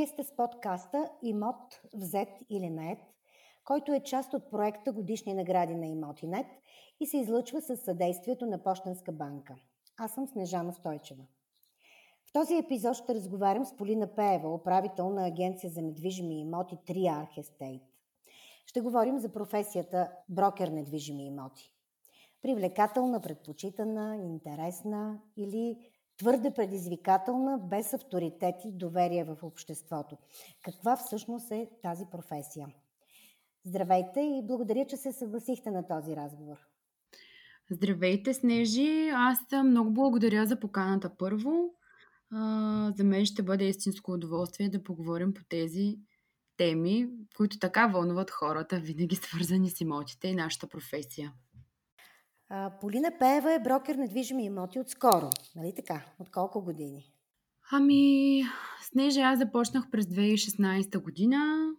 Вие 0.00 0.06
сте 0.06 0.24
с 0.24 0.36
подкаста 0.36 1.10
Имот 1.22 1.80
взет 1.94 2.28
или 2.50 2.70
нет, 2.70 2.98
който 3.64 3.92
е 3.92 4.00
част 4.00 4.34
от 4.34 4.50
проекта 4.50 4.92
Годишни 4.92 5.34
награди 5.34 5.74
на 5.74 5.86
Имотинет 5.86 6.46
и 7.00 7.06
се 7.06 7.16
излъчва 7.16 7.60
с 7.60 7.76
съдействието 7.76 8.46
на 8.46 8.62
Почтенска 8.62 9.12
банка. 9.12 9.54
Аз 9.98 10.14
съм 10.14 10.26
Снежана 10.26 10.72
Стойчева. 10.72 11.22
В 12.28 12.32
този 12.32 12.56
епизод 12.56 12.94
ще 12.94 13.14
разговарям 13.14 13.64
с 13.64 13.76
Полина 13.76 14.14
Пеева, 14.14 14.54
управител 14.54 15.10
на 15.10 15.26
Агенция 15.26 15.70
за 15.70 15.82
недвижими 15.82 16.40
имоти 16.40 16.76
Triarch 16.76 17.38
Estate. 17.38 17.82
Ще 18.66 18.80
говорим 18.80 19.18
за 19.18 19.32
професията 19.32 20.12
брокер 20.28 20.68
недвижими 20.68 21.26
имоти. 21.26 21.72
Привлекателна, 22.42 23.20
предпочитана, 23.20 24.16
интересна 24.16 25.20
или 25.36 25.90
твърде 26.20 26.50
предизвикателна, 26.54 27.58
без 27.58 27.94
авторитет 27.94 28.54
и 28.64 28.72
доверие 28.72 29.24
в 29.24 29.36
обществото. 29.42 30.16
Каква 30.64 30.96
всъщност 30.96 31.50
е 31.50 31.68
тази 31.82 32.04
професия? 32.10 32.68
Здравейте 33.64 34.20
и 34.20 34.42
благодаря, 34.46 34.86
че 34.86 34.96
се 34.96 35.12
съгласихте 35.12 35.70
на 35.70 35.86
този 35.86 36.16
разговор. 36.16 36.56
Здравейте, 37.70 38.34
Снежи! 38.34 39.10
Аз 39.14 39.38
много 39.64 39.90
благодаря 39.90 40.46
за 40.46 40.60
поканата 40.60 41.10
първо. 41.18 41.74
за 42.96 43.04
мен 43.04 43.24
ще 43.24 43.42
бъде 43.42 43.64
истинско 43.64 44.12
удоволствие 44.12 44.68
да 44.68 44.82
поговорим 44.82 45.34
по 45.34 45.40
тези 45.48 45.96
теми, 46.56 47.08
които 47.36 47.58
така 47.58 47.86
вълнуват 47.86 48.30
хората, 48.30 48.80
винаги 48.80 49.16
свързани 49.16 49.70
с 49.70 49.80
имотите 49.80 50.28
и 50.28 50.34
нашата 50.34 50.68
професия. 50.68 51.32
Полина 52.80 53.12
Пеева 53.18 53.54
е 53.54 53.58
брокер 53.58 53.94
недвижими 53.94 54.44
имоти 54.44 54.80
от 54.80 54.88
скоро, 54.88 55.30
нали 55.56 55.72
така? 55.76 56.04
От 56.18 56.30
колко 56.30 56.64
години? 56.64 57.12
Ами, 57.72 58.42
Снежа 58.92 59.20
аз 59.20 59.38
започнах 59.38 59.90
през 59.90 60.06
2016 60.06 61.02
година, 61.02 61.70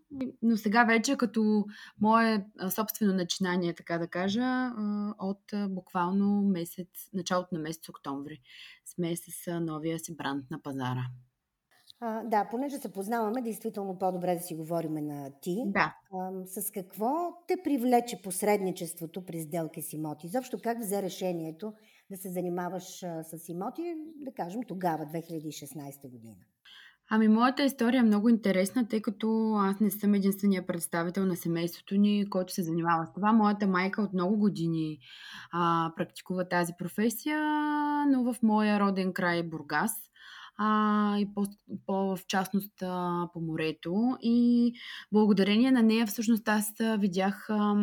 но 0.42 0.58
сега 0.58 0.84
вече 0.84 1.18
като 1.18 1.66
мое 2.02 2.46
собствено 2.70 3.14
начинание, 3.14 3.74
така 3.74 3.98
да 3.98 4.08
кажа, 4.08 4.72
от 5.20 5.42
буквално 5.70 6.42
месец, 6.42 6.88
началото 7.14 7.56
на 7.56 7.60
месец 7.60 7.90
октомври 7.90 8.42
сме 8.86 9.16
с 9.16 9.60
новия 9.60 10.00
си 10.00 10.16
бранд 10.16 10.52
на 10.52 10.62
пазара. 10.62 11.06
А, 12.04 12.24
да, 12.24 12.48
понеже 12.52 12.78
се 12.78 12.92
познаваме, 12.92 13.42
действително 13.42 13.98
по-добре 14.00 14.36
да 14.36 14.42
си 14.42 14.56
говорим 14.56 14.94
на 14.94 15.30
ти. 15.42 15.64
Да. 15.66 15.96
А, 16.14 16.32
с 16.46 16.72
какво 16.72 17.34
те 17.48 17.58
привлече 17.64 18.22
посредничеството 18.24 19.26
при 19.26 19.40
сделки 19.42 19.82
с 19.82 19.94
имоти? 19.94 20.28
Защо 20.28 20.58
как 20.64 20.80
взе 20.80 21.02
решението 21.02 21.74
да 22.12 22.18
се 22.18 22.30
занимаваш 22.30 23.04
а, 23.04 23.24
с 23.24 23.50
имоти, 23.50 23.96
да 24.16 24.32
кажем 24.32 24.62
тогава, 24.68 25.06
2016 25.06 26.10
година? 26.10 26.36
Ами, 27.10 27.28
моята 27.28 27.64
история 27.64 28.00
е 28.00 28.04
много 28.04 28.30
интересна, 28.30 28.88
тъй 28.88 29.02
като 29.02 29.54
аз 29.56 29.80
не 29.80 29.92
съм 29.92 30.14
единствения 30.14 30.68
представител 30.68 31.26
на 31.26 31.36
семейството 31.36 31.96
ни, 31.96 32.30
който 32.30 32.54
се 32.54 32.64
занимава 32.64 33.06
с 33.06 33.14
това. 33.14 33.34
Моята 33.34 33.68
майка 33.68 34.02
от 34.02 34.14
много 34.14 34.38
години 34.38 35.00
а, 35.52 35.92
практикува 35.96 36.50
тази 36.50 36.74
професия, 36.80 37.40
но 38.08 38.34
в 38.34 38.36
моя 38.44 38.80
роден 38.80 39.14
край 39.14 39.44
Бургас– 39.44 39.92
а, 40.64 41.18
и 41.20 41.34
по, 41.34 41.46
по, 41.86 42.16
в 42.16 42.20
частност 42.28 42.82
а, 42.82 43.28
по 43.34 43.40
морето. 43.40 44.18
И 44.22 44.74
благодарение 45.12 45.72
на 45.72 45.84
нея 45.84 46.08
всъщност 46.08 46.48
аз 46.48 46.74
видях 47.00 47.50
а, 47.50 47.76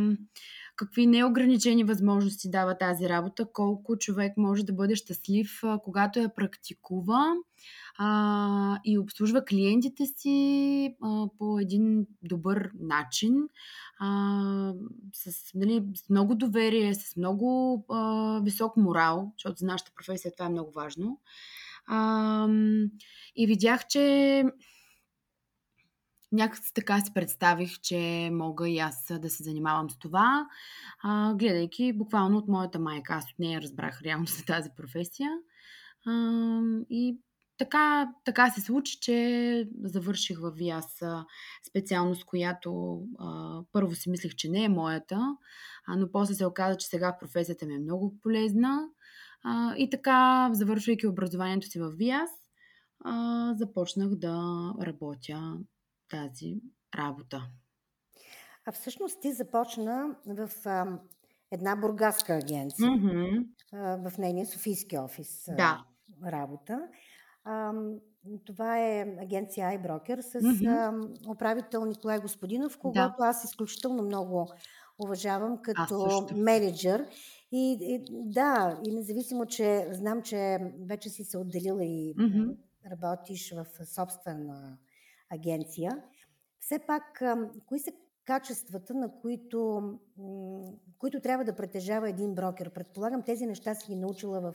какви 0.76 1.06
неограничени 1.06 1.84
възможности 1.84 2.50
дава 2.50 2.78
тази 2.78 3.08
работа, 3.08 3.46
колко 3.52 3.96
човек 3.96 4.32
може 4.36 4.64
да 4.64 4.72
бъде 4.72 4.96
щастлив, 4.96 5.60
а, 5.64 5.78
когато 5.84 6.18
я 6.18 6.34
практикува 6.34 7.34
а, 7.98 8.78
и 8.84 8.98
обслужва 8.98 9.44
клиентите 9.44 10.06
си 10.06 10.96
а, 11.02 11.26
по 11.38 11.58
един 11.58 12.06
добър 12.22 12.70
начин, 12.80 13.34
а, 14.00 14.72
с, 15.14 15.54
нали, 15.54 15.84
много 16.10 16.34
доверие, 16.34 16.94
с 16.94 17.16
много 17.16 17.84
а, 17.88 18.40
висок 18.44 18.76
морал, 18.76 19.32
защото 19.36 19.58
за 19.58 19.66
нашата 19.66 19.92
професия 19.96 20.32
това 20.36 20.46
е 20.46 20.52
много 20.52 20.72
важно. 20.72 21.20
А, 21.88 22.48
и 23.36 23.46
видях, 23.46 23.86
че 23.86 24.44
някак 26.32 26.60
така 26.74 27.00
си 27.00 27.14
представих, 27.14 27.80
че 27.80 28.30
мога 28.32 28.68
и 28.68 28.78
аз 28.78 29.12
да 29.20 29.30
се 29.30 29.42
занимавам 29.42 29.90
с 29.90 29.98
това, 29.98 30.46
а, 31.02 31.34
гледайки 31.34 31.92
буквално 31.92 32.38
от 32.38 32.48
моята 32.48 32.78
майка. 32.78 33.14
Аз 33.14 33.24
от 33.24 33.38
нея 33.38 33.62
разбрах 33.62 34.02
реално 34.02 34.26
за 34.26 34.44
тази 34.44 34.70
професия. 34.76 35.30
А, 36.06 36.60
и 36.90 37.18
така, 37.58 38.08
така 38.24 38.50
се 38.50 38.60
случи, 38.60 39.00
че 39.00 39.68
завърших 39.84 40.38
в 40.40 40.50
ВИАС 40.50 41.02
специалност, 41.68 42.24
която 42.24 43.00
а, 43.18 43.60
първо 43.72 43.94
си 43.94 44.10
мислех, 44.10 44.34
че 44.34 44.48
не 44.50 44.64
е 44.64 44.68
моята, 44.68 45.36
а, 45.86 45.96
но 45.96 46.12
после 46.12 46.34
се 46.34 46.46
оказа, 46.46 46.76
че 46.76 46.86
сега 46.86 47.16
професията 47.20 47.66
ми 47.66 47.74
е 47.74 47.78
много 47.78 48.14
полезна. 48.22 48.88
А, 49.44 49.76
и 49.76 49.90
така, 49.90 50.50
завършвайки 50.52 51.06
образованието 51.06 51.66
си 51.66 51.80
в 51.80 51.90
ВИАС, 51.90 52.30
а, 53.04 53.54
започнах 53.54 54.08
да 54.08 54.38
работя 54.82 55.58
тази 56.10 56.60
работа. 56.98 57.42
А 58.66 58.72
всъщност 58.72 59.20
ти 59.20 59.32
започна 59.32 60.16
в 60.26 60.50
а, 60.64 60.98
една 61.50 61.76
бургаска 61.76 62.34
агенция, 62.34 62.88
mm-hmm. 62.88 63.46
а, 63.72 64.10
в 64.10 64.18
нейния 64.18 64.46
Софийски 64.46 64.98
офис 64.98 65.44
да. 65.56 65.84
а, 66.24 66.32
работа. 66.32 66.80
А, 67.44 67.72
това 68.46 68.78
е 68.78 69.16
агенция 69.20 69.68
iBroker 69.68 70.20
с 70.20 70.32
mm-hmm. 70.32 71.16
а, 71.26 71.30
управител 71.30 71.84
Николай 71.84 72.18
Господинов, 72.18 72.78
когато 72.78 73.16
да. 73.18 73.28
аз 73.28 73.44
изключително 73.44 74.02
много 74.02 74.52
уважавам 74.98 75.62
като 75.62 76.26
менеджер 76.36 77.06
и, 77.52 77.78
и 77.80 78.04
да, 78.10 78.80
и 78.86 78.94
независимо, 78.94 79.46
че 79.46 79.88
знам, 79.92 80.22
че 80.22 80.58
вече 80.80 81.08
си 81.08 81.24
се 81.24 81.38
отделила 81.38 81.84
и 81.84 82.14
mm-hmm. 82.16 82.56
работиш 82.90 83.52
в 83.52 83.86
собствена 83.86 84.78
агенция, 85.30 86.02
все 86.60 86.78
пак, 86.86 87.22
кои 87.66 87.78
са 87.78 87.92
качествата, 88.24 88.94
на 88.94 89.20
които, 89.20 89.82
които 90.98 91.20
трябва 91.20 91.44
да 91.44 91.56
притежава 91.56 92.08
един 92.08 92.34
брокер? 92.34 92.70
Предполагам, 92.70 93.22
тези 93.22 93.46
неща 93.46 93.74
си 93.74 93.86
ги 93.86 93.96
научила 93.96 94.40
в 94.40 94.54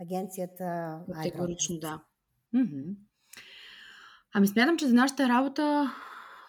агенцията. 0.00 1.00
Категорично, 1.12 1.78
да. 1.78 2.02
Mm-hmm. 2.54 2.94
Ами 4.34 4.46
смятам, 4.46 4.76
че 4.76 4.86
за 4.86 4.94
нашата 4.94 5.28
работа 5.28 5.90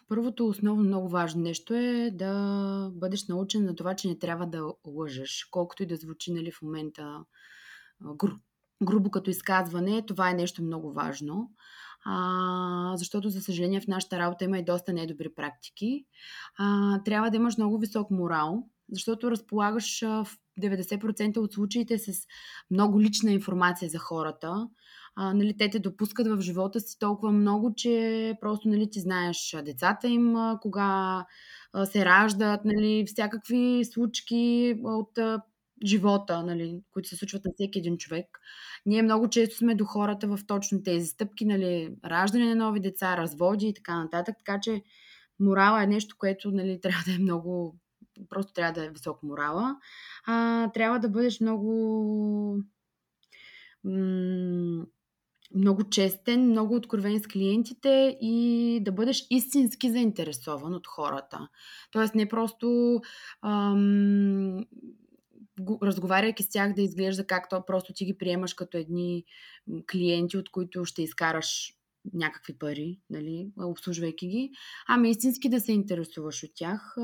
Първото 0.08 0.48
основно 0.48 0.84
много 0.84 1.10
важно 1.10 1.42
нещо 1.42 1.74
е 1.74 2.12
да 2.14 2.92
бъдеш 2.94 3.28
научен 3.28 3.66
на 3.66 3.76
това, 3.76 3.96
че 3.96 4.08
не 4.08 4.20
трябва 4.20 4.48
да 4.48 4.74
лъжеш. 4.86 5.48
Колкото 5.52 5.84
и 5.84 5.86
да 5.86 5.96
звучи 5.96 6.34
нали, 6.34 6.52
в 6.52 6.62
момента 6.62 7.24
гру, 8.02 8.32
грубо 8.84 9.12
като 9.12 9.30
изказване, 9.30 10.06
това 10.06 10.30
е 10.30 10.34
нещо 10.34 10.64
много 10.64 10.94
важно. 10.94 11.52
А, 12.06 12.94
защото, 12.96 13.30
за 13.30 13.42
съжаление, 13.42 13.82
в 13.82 13.88
нашата 13.88 14.20
работа 14.20 14.46
има 14.46 14.58
и 14.58 14.66
доста 14.66 14.94
недобри 14.94 15.34
практики. 15.36 16.06
А, 16.58 17.00
трябва 17.04 17.30
да 17.30 17.38
имаш 17.38 17.58
много 17.58 17.80
висок 17.80 18.12
морал, 18.12 18.64
защото 18.92 19.32
разполагаш 19.32 20.02
в 20.02 20.28
90% 20.62 21.38
от 21.38 21.54
случаите 21.54 21.98
с 21.98 22.12
много 22.72 23.02
лична 23.02 23.32
информация 23.32 23.90
за 23.90 23.98
хората 23.98 24.68
а, 25.20 25.34
нали, 25.34 25.58
те 25.58 25.70
те 25.70 25.80
допускат 25.80 26.28
в 26.28 26.42
живота 26.42 26.80
си 26.80 27.00
толкова 27.00 27.32
много, 27.32 27.74
че 27.76 28.34
просто 28.42 28.70
нали, 28.70 28.90
ти 28.90 29.00
знаеш 29.00 29.56
децата 29.66 30.08
им, 30.08 30.36
кога 30.62 31.26
а, 31.74 31.86
се 31.86 32.06
раждат, 32.06 32.66
нали, 32.66 33.04
всякакви 33.08 33.82
случки 33.94 34.76
от 34.84 35.18
а, 35.18 35.42
живота, 35.86 36.44
нали, 36.44 36.82
които 36.92 37.10
се 37.10 37.16
случват 37.16 37.46
на 37.46 37.52
всеки 37.54 37.80
един 37.80 37.98
човек. 37.98 38.26
Ние 38.86 39.02
много 39.02 39.30
често 39.30 39.56
сме 39.58 39.76
до 39.76 39.86
хората 39.86 40.28
в 40.28 40.40
точно 40.48 40.84
тези 40.84 41.08
стъпки, 41.08 41.46
нали, 41.46 41.96
раждане 42.06 42.46
на 42.46 42.56
нови 42.56 42.80
деца, 42.80 43.18
разводи 43.18 43.68
и 43.68 43.74
така 43.74 44.04
нататък, 44.04 44.36
така 44.46 44.60
че 44.60 44.82
морала 45.40 45.84
е 45.84 45.88
нещо, 45.88 46.16
което 46.20 46.52
нали, 46.52 46.80
трябва 46.82 47.04
да 47.06 47.16
е 47.16 47.20
много 47.20 47.80
просто 48.30 48.54
трябва 48.54 48.74
да 48.74 48.86
е 48.86 48.90
висок 48.90 49.24
морала. 49.24 49.76
А, 50.28 50.68
трябва 50.72 51.00
да 51.00 51.10
бъдеш 51.10 51.40
много 51.40 52.64
много 55.56 55.90
честен, 55.90 56.50
много 56.50 56.76
откровен 56.76 57.20
с 57.20 57.28
клиентите 57.28 58.18
и 58.22 58.80
да 58.82 58.92
бъдеш 58.92 59.28
истински 59.30 59.92
заинтересован 59.92 60.74
от 60.74 60.88
хората. 60.88 61.48
Тоест 61.92 62.16
не 62.16 62.30
просто 62.30 63.00
ам, 63.42 64.66
разговаряйки 65.84 66.44
с 66.44 66.50
тях 66.50 66.74
да 66.74 66.82
изглежда 66.82 67.28
както 67.28 67.64
просто 67.68 67.94
ти 67.94 68.06
ги 68.06 68.18
приемаш 68.18 68.54
като 68.54 68.78
едни 68.78 69.24
клиенти, 69.92 70.38
от 70.38 70.50
които 70.50 70.86
ще 70.86 71.04
изкараш 71.04 71.74
някакви 72.14 72.58
пари, 72.58 73.00
нали, 73.10 73.48
обслужвайки 73.60 74.28
ги, 74.28 74.52
ами 74.88 75.10
истински 75.10 75.50
да 75.50 75.60
се 75.60 75.72
интересуваш 75.72 76.44
от 76.44 76.50
тях, 76.56 76.96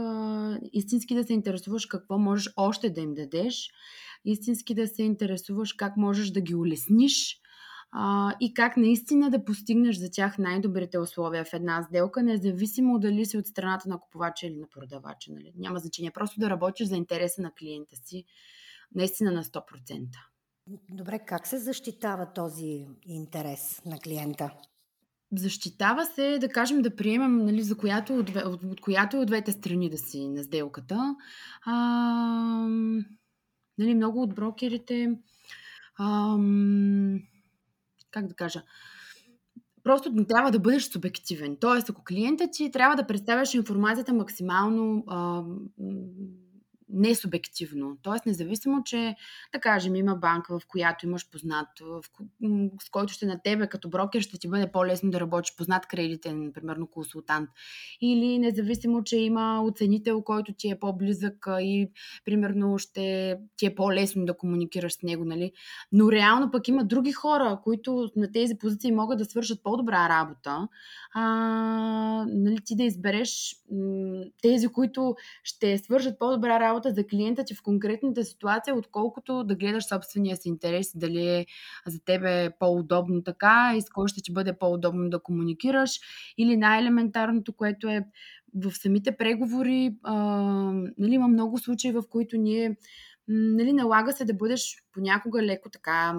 истински 0.73 1.15
да 1.15 1.23
се 1.23 1.33
интересуваш 1.33 1.85
какво 1.85 2.17
можеш 2.17 2.53
още 2.57 2.89
да 2.89 3.01
им 3.01 3.13
дадеш, 3.13 3.69
истински 4.25 4.73
да 4.73 4.87
се 4.87 5.03
интересуваш 5.03 5.73
как 5.73 5.97
можеш 5.97 6.29
да 6.29 6.41
ги 6.41 6.55
улесниш, 6.55 7.39
а, 7.95 8.33
и 8.39 8.53
как 8.53 8.77
наистина 8.77 9.29
да 9.29 9.45
постигнеш 9.45 9.97
за 9.97 10.11
тях 10.11 10.37
най-добрите 10.37 10.99
условия 10.99 11.45
в 11.45 11.53
една 11.53 11.83
сделка, 11.83 12.23
независимо 12.23 12.99
дали 12.99 13.25
си 13.25 13.37
от 13.37 13.47
страната 13.47 13.89
на 13.89 13.99
купувача 13.99 14.47
или 14.47 14.55
на 14.55 14.67
продавача. 14.67 15.31
Нали? 15.31 15.53
Няма 15.55 15.79
значение. 15.79 16.11
Просто 16.11 16.39
да 16.39 16.49
работиш 16.49 16.87
за 16.87 16.95
интереса 16.95 17.41
на 17.41 17.51
клиента 17.51 17.95
си 17.95 18.25
наистина 18.95 19.31
на 19.31 19.43
100%. 19.43 20.07
Добре, 20.89 21.19
как 21.19 21.47
се 21.47 21.57
защитава 21.57 22.25
този 22.25 22.85
интерес 23.05 23.81
на 23.85 23.99
клиента? 23.99 24.49
Защитава 25.35 26.05
се, 26.05 26.37
да 26.41 26.49
кажем, 26.49 26.81
да 26.81 26.95
приемем, 26.95 27.37
нали, 27.45 27.61
за 27.61 27.77
която 27.77 28.15
от, 28.15 28.29
от, 28.29 28.63
от 28.63 28.81
която 28.81 29.17
от 29.21 29.27
двете 29.27 29.51
страни 29.51 29.89
да 29.89 29.97
си 29.97 30.29
на 30.29 30.43
сделката. 30.43 31.15
А, 31.65 31.73
нали, 33.77 33.95
много 33.95 34.21
от 34.21 34.35
брокерите, 34.35 35.11
а, 35.97 36.37
как 38.13 38.27
да 38.27 38.35
кажа, 38.35 38.63
просто 39.83 40.11
не 40.11 40.27
трябва 40.27 40.51
да 40.51 40.59
бъдеш 40.59 40.83
субективен. 40.83 41.57
Тоест, 41.59 41.89
ако 41.89 42.03
клиентът 42.03 42.49
ти 42.51 42.71
трябва 42.71 42.95
да 42.95 43.07
представяш 43.07 43.53
информацията 43.53 44.13
максимално 44.13 45.03
а, 45.07 45.43
не 46.93 47.15
субективно. 47.15 47.97
Тоест, 48.01 48.25
независимо, 48.25 48.83
че, 48.83 49.15
да 49.53 49.59
кажем, 49.59 49.95
има 49.95 50.15
банка, 50.15 50.59
в 50.59 50.67
която 50.67 51.05
имаш 51.05 51.29
познат, 51.29 51.67
в, 51.81 52.03
с 52.83 52.89
който 52.89 53.13
ще 53.13 53.25
на 53.25 53.41
тебе 53.43 53.67
като 53.67 53.89
брокер 53.89 54.21
ще 54.21 54.39
ти 54.39 54.47
бъде 54.47 54.71
по-лесно 54.71 55.11
да 55.11 55.19
работиш 55.19 55.55
познат 55.55 55.87
кредитен, 55.87 56.51
примерно 56.53 56.87
консултант. 56.87 57.49
Или 58.01 58.39
независимо, 58.39 59.03
че 59.03 59.17
има 59.17 59.63
оценител, 59.63 60.21
който 60.21 60.53
ти 60.53 60.69
е 60.69 60.79
по-близък 60.79 61.47
и 61.49 61.91
примерно 62.25 62.77
ще 62.77 63.37
ти 63.57 63.65
е 63.65 63.75
по-лесно 63.75 64.25
да 64.25 64.37
комуникираш 64.37 64.93
с 64.93 65.03
него, 65.03 65.25
нали? 65.25 65.51
Но 65.91 66.11
реално 66.11 66.51
пък 66.51 66.67
има 66.67 66.85
други 66.85 67.11
хора, 67.11 67.59
които 67.63 68.11
на 68.15 68.31
тези 68.31 68.57
позиции 68.57 68.91
могат 68.91 69.17
да 69.17 69.25
свършат 69.25 69.63
по-добра 69.63 70.09
работа. 70.09 70.67
А, 71.13 71.23
нали, 72.27 72.57
ти 72.65 72.75
да 72.75 72.83
избереш 72.83 73.55
тези, 74.41 74.67
които 74.67 75.15
ще 75.43 75.77
свършат 75.77 76.19
по-добра 76.19 76.59
работа 76.59 76.82
работа 76.83 77.01
за 77.01 77.07
клиента 77.07 77.43
ти 77.43 77.55
в 77.55 77.63
конкретната 77.63 78.23
ситуация, 78.23 78.75
отколкото 78.75 79.43
да 79.43 79.55
гледаш 79.55 79.87
собствения 79.87 80.37
си 80.37 80.49
интерес, 80.49 80.91
дали 80.95 81.27
е 81.27 81.45
за 81.87 81.99
тебе 82.05 82.49
по-удобно 82.59 83.23
така 83.23 83.73
и 83.77 83.81
с 83.81 83.89
кой 83.89 84.07
ще 84.07 84.21
ти 84.21 84.33
бъде 84.33 84.57
по-удобно 84.57 85.09
да 85.09 85.19
комуникираш, 85.19 85.99
или 86.37 86.57
най-елементарното, 86.57 87.53
което 87.53 87.87
е 87.87 88.05
в 88.55 88.71
самите 88.71 89.17
преговори, 89.17 89.95
а, 90.03 90.15
нали, 90.97 91.13
има 91.13 91.27
много 91.27 91.57
случаи, 91.57 91.91
в 91.91 92.03
които 92.09 92.37
ние 92.37 92.77
нали, 93.27 93.73
налага 93.73 94.11
се 94.11 94.25
да 94.25 94.33
бъдеш 94.33 94.75
понякога 94.93 95.43
леко 95.43 95.69
така 95.69 96.13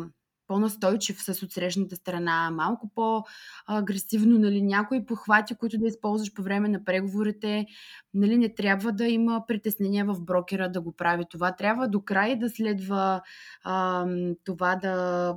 по-настойчив 0.47 1.23
с 1.23 1.43
отсрещната 1.43 1.97
страна, 1.97 2.51
малко 2.51 2.91
по-агресивно, 2.95 4.39
нали, 4.39 4.63
някои 4.63 5.07
похвати, 5.07 5.55
които 5.55 5.79
да 5.79 5.87
използваш 5.87 6.35
по 6.35 6.43
време 6.43 6.69
на 6.69 6.85
преговорите, 6.85 7.67
нали, 8.15 8.39
не 8.39 8.55
трябва 8.55 8.93
да 8.93 9.07
има 9.07 9.45
притеснения 9.49 10.05
в 10.05 10.21
брокера 10.21 10.73
да 10.73 10.81
го 10.81 10.93
прави 10.93 11.25
това. 11.31 11.53
Трябва 11.57 11.89
до 11.89 12.01
край 12.01 12.37
да 12.37 12.51
следва 12.51 13.23
а, 13.65 14.07
това 14.45 14.77
да 14.77 15.35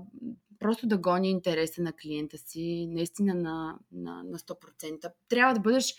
просто 0.60 0.88
да 0.88 0.98
гони 0.98 1.30
интереса 1.30 1.82
на 1.82 1.94
клиента 1.94 2.38
си, 2.38 2.88
наистина 2.92 3.36
на, 3.36 3.80
на, 3.92 4.24
на 4.24 4.40
100%. 4.40 5.12
Трябва 5.30 5.54
да 5.54 5.60
бъдеш 5.60 5.96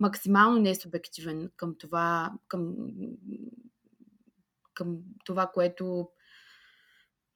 максимално 0.00 0.58
несубективен 0.58 1.50
към 1.56 1.74
това, 1.78 2.32
към, 2.48 2.74
към 4.74 4.98
това, 5.24 5.46
което 5.54 6.08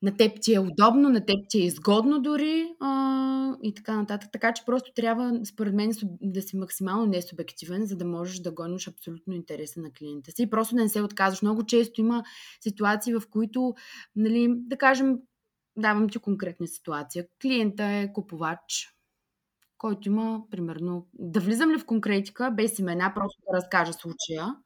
на 0.02 0.16
теб 0.16 0.40
ти 0.40 0.54
е 0.54 0.60
удобно, 0.60 1.08
на 1.08 1.26
теб 1.26 1.37
ти 1.48 1.58
е 1.58 1.64
изгодно 1.64 2.22
дори 2.22 2.69
а, 2.81 3.56
и 3.62 3.75
така 3.75 3.96
нататък. 3.96 4.32
Така 4.32 4.52
че 4.52 4.64
просто 4.64 4.93
трябва, 4.94 5.40
според 5.44 5.75
мен, 5.75 5.93
да 6.22 6.43
си 6.43 6.56
максимално 6.56 7.06
несубективен, 7.06 7.87
за 7.87 7.96
да 7.96 8.04
можеш 8.04 8.38
да 8.38 8.52
гониш 8.52 8.88
абсолютно 8.88 9.34
интереса 9.34 9.81
на 9.81 9.93
клиента 9.93 10.32
си 10.32 10.43
и 10.43 10.50
просто 10.50 10.75
да 10.75 10.82
не 10.82 10.88
се 10.88 11.02
отказваш. 11.02 11.43
Много 11.43 11.66
често 11.66 12.00
има 12.00 12.25
ситуации, 12.60 13.14
в 13.14 13.22
които, 13.31 13.75
нали, 14.16 14.54
да 14.56 14.76
кажем, 14.76 15.19
давам 15.76 16.08
ти 16.08 16.19
конкретна 16.19 16.66
ситуация. 16.66 17.26
Клиента 17.42 17.84
е 17.84 18.12
купувач, 18.12 18.94
който 19.78 20.08
има, 20.08 20.42
примерно, 20.50 21.06
да 21.14 21.40
влизам 21.40 21.70
ли 21.70 21.78
в 21.78 21.87
конкретика, 21.87 22.50
без 22.50 22.78
имена, 22.78 23.12
просто 23.14 23.42
да 23.50 23.56
разкажа 23.56 23.92
случая. 23.92 24.56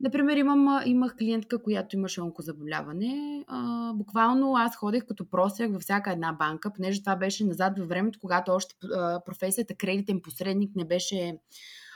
Например, 0.00 0.36
имам, 0.36 0.80
имах 0.84 1.16
клиентка, 1.16 1.62
която 1.62 1.96
имаше 1.96 2.20
онкозаболяване. 2.20 3.44
А, 3.46 3.92
буквално 3.92 4.54
аз 4.56 4.76
ходех 4.76 5.06
като 5.06 5.30
просях 5.30 5.72
във 5.72 5.82
всяка 5.82 6.12
една 6.12 6.32
банка, 6.32 6.72
понеже 6.72 7.00
това 7.00 7.16
беше 7.16 7.44
назад 7.44 7.78
във 7.78 7.88
времето, 7.88 8.18
когато 8.20 8.52
още 8.52 8.74
а, 8.94 9.20
професията 9.24 9.74
кредитен 9.74 10.20
посредник 10.20 10.76
не 10.76 10.84
беше 10.84 11.38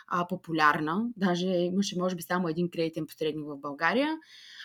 а, 0.09 0.27
популярна. 0.27 1.09
Даже 1.17 1.47
имаше, 1.47 1.99
може 1.99 2.17
би, 2.17 2.23
само 2.23 2.49
един 2.49 2.71
кредитен 2.71 3.07
посредник 3.07 3.47
в 3.47 3.61
България. 3.61 4.17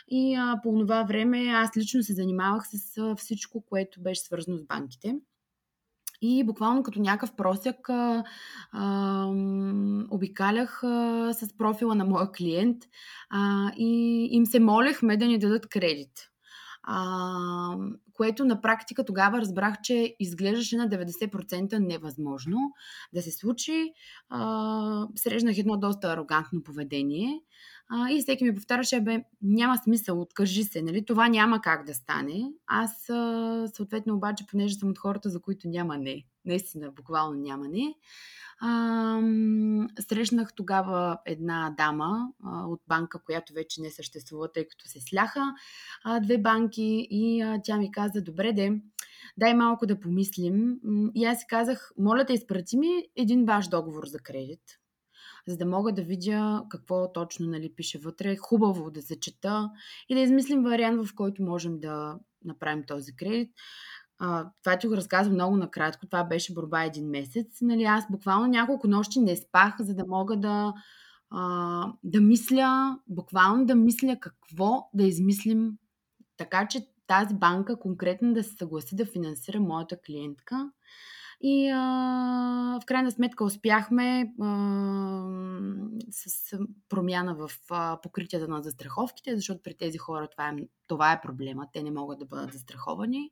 И 0.08 0.36
а, 0.36 0.60
по 0.64 0.80
това 0.80 1.04
време 1.04 1.38
аз 1.38 1.78
лично 1.78 2.04
се 2.04 2.14
занимавах 2.14 2.64
с 2.68 2.98
а, 2.98 3.16
всичко, 3.16 3.62
което 3.62 4.02
беше 4.02 4.22
свързано 4.22 4.58
с 4.58 4.64
банките. 4.64 5.16
И 6.22 6.44
буквално 6.44 6.84
като 6.84 7.02
някакъв 7.02 7.36
просяк 7.36 7.90
а, 7.90 8.24
а, 8.72 9.26
обикалях 10.10 10.84
а, 10.84 11.34
с 11.34 11.58
профила 11.58 11.96
на 11.96 12.06
моя 12.06 12.32
клиент 12.32 12.78
а, 13.30 13.72
и 13.78 14.28
им 14.32 14.46
се 14.46 14.60
молехме 14.60 15.18
да 15.18 15.26
ни 15.26 15.40
дадат 15.40 15.70
кредит. 15.70 16.30
А, 16.84 17.78
което 18.14 18.46
на 18.46 18.62
практика 18.62 19.06
тогава 19.06 19.42
разбрах, 19.42 19.76
че 19.84 20.16
изглеждаше 20.20 20.78
на 20.78 20.90
90% 20.90 21.78
невъзможно 21.80 22.58
да 23.14 23.22
се 23.22 23.32
случи. 23.32 23.94
А, 24.30 25.08
срещнах 25.16 25.58
едно 25.58 25.78
доста 25.78 26.08
арогантно 26.08 26.64
поведение. 26.64 27.42
А, 27.92 28.10
и 28.10 28.22
всеки 28.22 28.44
ми 28.44 28.56
повтаряше, 28.56 29.02
бе, 29.02 29.24
няма 29.42 29.78
смисъл, 29.78 30.22
откажи 30.22 30.64
се, 30.64 30.82
нали? 30.82 31.06
Това 31.06 31.28
няма 31.28 31.62
как 31.62 31.86
да 31.86 31.94
стане. 31.94 32.52
Аз, 32.68 33.10
а, 33.10 33.68
съответно, 33.74 34.16
обаче, 34.16 34.46
понеже 34.48 34.76
съм 34.76 34.90
от 34.90 35.00
хората, 35.00 35.30
за 35.30 35.42
които 35.42 35.68
няма 35.68 35.98
не, 35.98 36.26
наистина, 36.46 36.92
буквално 36.92 37.40
няма 37.40 37.68
не, 37.68 37.94
а, 38.62 39.22
срещнах 40.10 40.54
тогава 40.54 41.18
една 41.26 41.74
дама 41.78 42.28
а, 42.44 42.66
от 42.68 42.82
банка, 42.88 43.20
която 43.26 43.54
вече 43.54 43.82
не 43.82 43.92
съществува, 43.92 44.52
тъй 44.52 44.68
като 44.68 44.88
се 44.88 45.00
сляха 45.02 45.54
а, 46.04 46.20
две 46.20 46.38
банки 46.38 47.08
и 47.10 47.42
а, 47.42 47.60
тя 47.64 47.78
ми 47.78 47.92
каза, 47.92 48.22
добре 48.22 48.54
де, 48.54 48.82
дай 49.38 49.54
малко 49.54 49.86
да 49.86 50.00
помислим. 50.00 50.80
И 51.16 51.26
аз 51.26 51.40
си 51.40 51.46
казах, 51.50 51.92
моля 51.98 52.26
те, 52.26 52.34
изпрати 52.34 52.78
ми 52.78 53.04
един 53.16 53.46
ваш 53.46 53.68
договор 53.68 54.06
за 54.06 54.20
кредит 54.20 54.62
за 55.50 55.58
да 55.58 55.66
мога 55.66 55.94
да 55.94 56.02
видя 56.02 56.64
какво 56.70 57.14
точно 57.14 57.48
нали, 57.48 57.74
пише 57.76 58.00
вътре. 58.00 58.38
Хубаво 58.38 58.92
да 58.92 59.02
зачета 59.02 59.70
и 60.10 60.16
да 60.16 60.22
измислим 60.22 60.64
вариант, 60.64 61.08
в 61.08 61.16
който 61.16 61.44
можем 61.44 61.80
да 61.80 62.20
направим 62.46 62.84
този 62.88 63.16
кредит. 63.16 63.52
А, 64.20 64.50
това 64.64 64.78
ти 64.78 64.88
го 64.88 64.96
разказвам 64.96 65.34
много 65.34 65.58
накратко. 65.58 66.06
Това 66.06 66.24
беше 66.24 66.54
борба 66.54 66.84
един 66.84 67.10
месец. 67.10 67.62
Нали, 67.62 67.84
аз 67.84 68.06
буквално 68.12 68.48
няколко 68.48 68.88
нощи 68.88 69.20
не 69.20 69.36
спах, 69.36 69.76
за 69.80 69.96
да 69.96 70.06
мога 70.08 70.38
да, 70.38 70.74
а, 71.30 71.94
да 72.04 72.22
мисля, 72.22 73.00
буквално 73.08 73.66
да 73.66 73.76
мисля 73.76 74.18
какво 74.20 74.90
да 74.94 75.04
измислим, 75.04 75.78
така 76.38 76.68
че 76.68 76.88
тази 77.08 77.36
банка 77.36 77.80
конкретно 77.80 78.34
да 78.34 78.44
се 78.44 78.56
съгласи 78.56 78.96
да 78.96 79.06
финансира 79.06 79.60
моята 79.60 80.02
клиентка. 80.02 80.72
И 81.42 81.70
а, 81.70 82.80
в 82.82 82.86
крайна 82.86 83.12
сметка 83.12 83.44
успяхме 83.44 84.34
а, 84.42 84.46
с 86.12 86.58
промяна 86.90 87.36
в 87.36 87.52
а, 87.70 88.02
покритията 88.02 88.48
на 88.48 88.62
застраховките, 88.62 89.36
защото 89.36 89.62
при 89.64 89.78
тези 89.78 89.98
хора 89.98 90.28
това 90.28 90.50
е, 90.50 90.54
това 90.88 91.12
е 91.12 91.22
проблема. 91.22 91.68
Те 91.74 91.84
не 91.84 91.92
могат 91.92 92.20
да 92.20 92.26
бъдат 92.26 92.54
застраховани. 92.54 93.32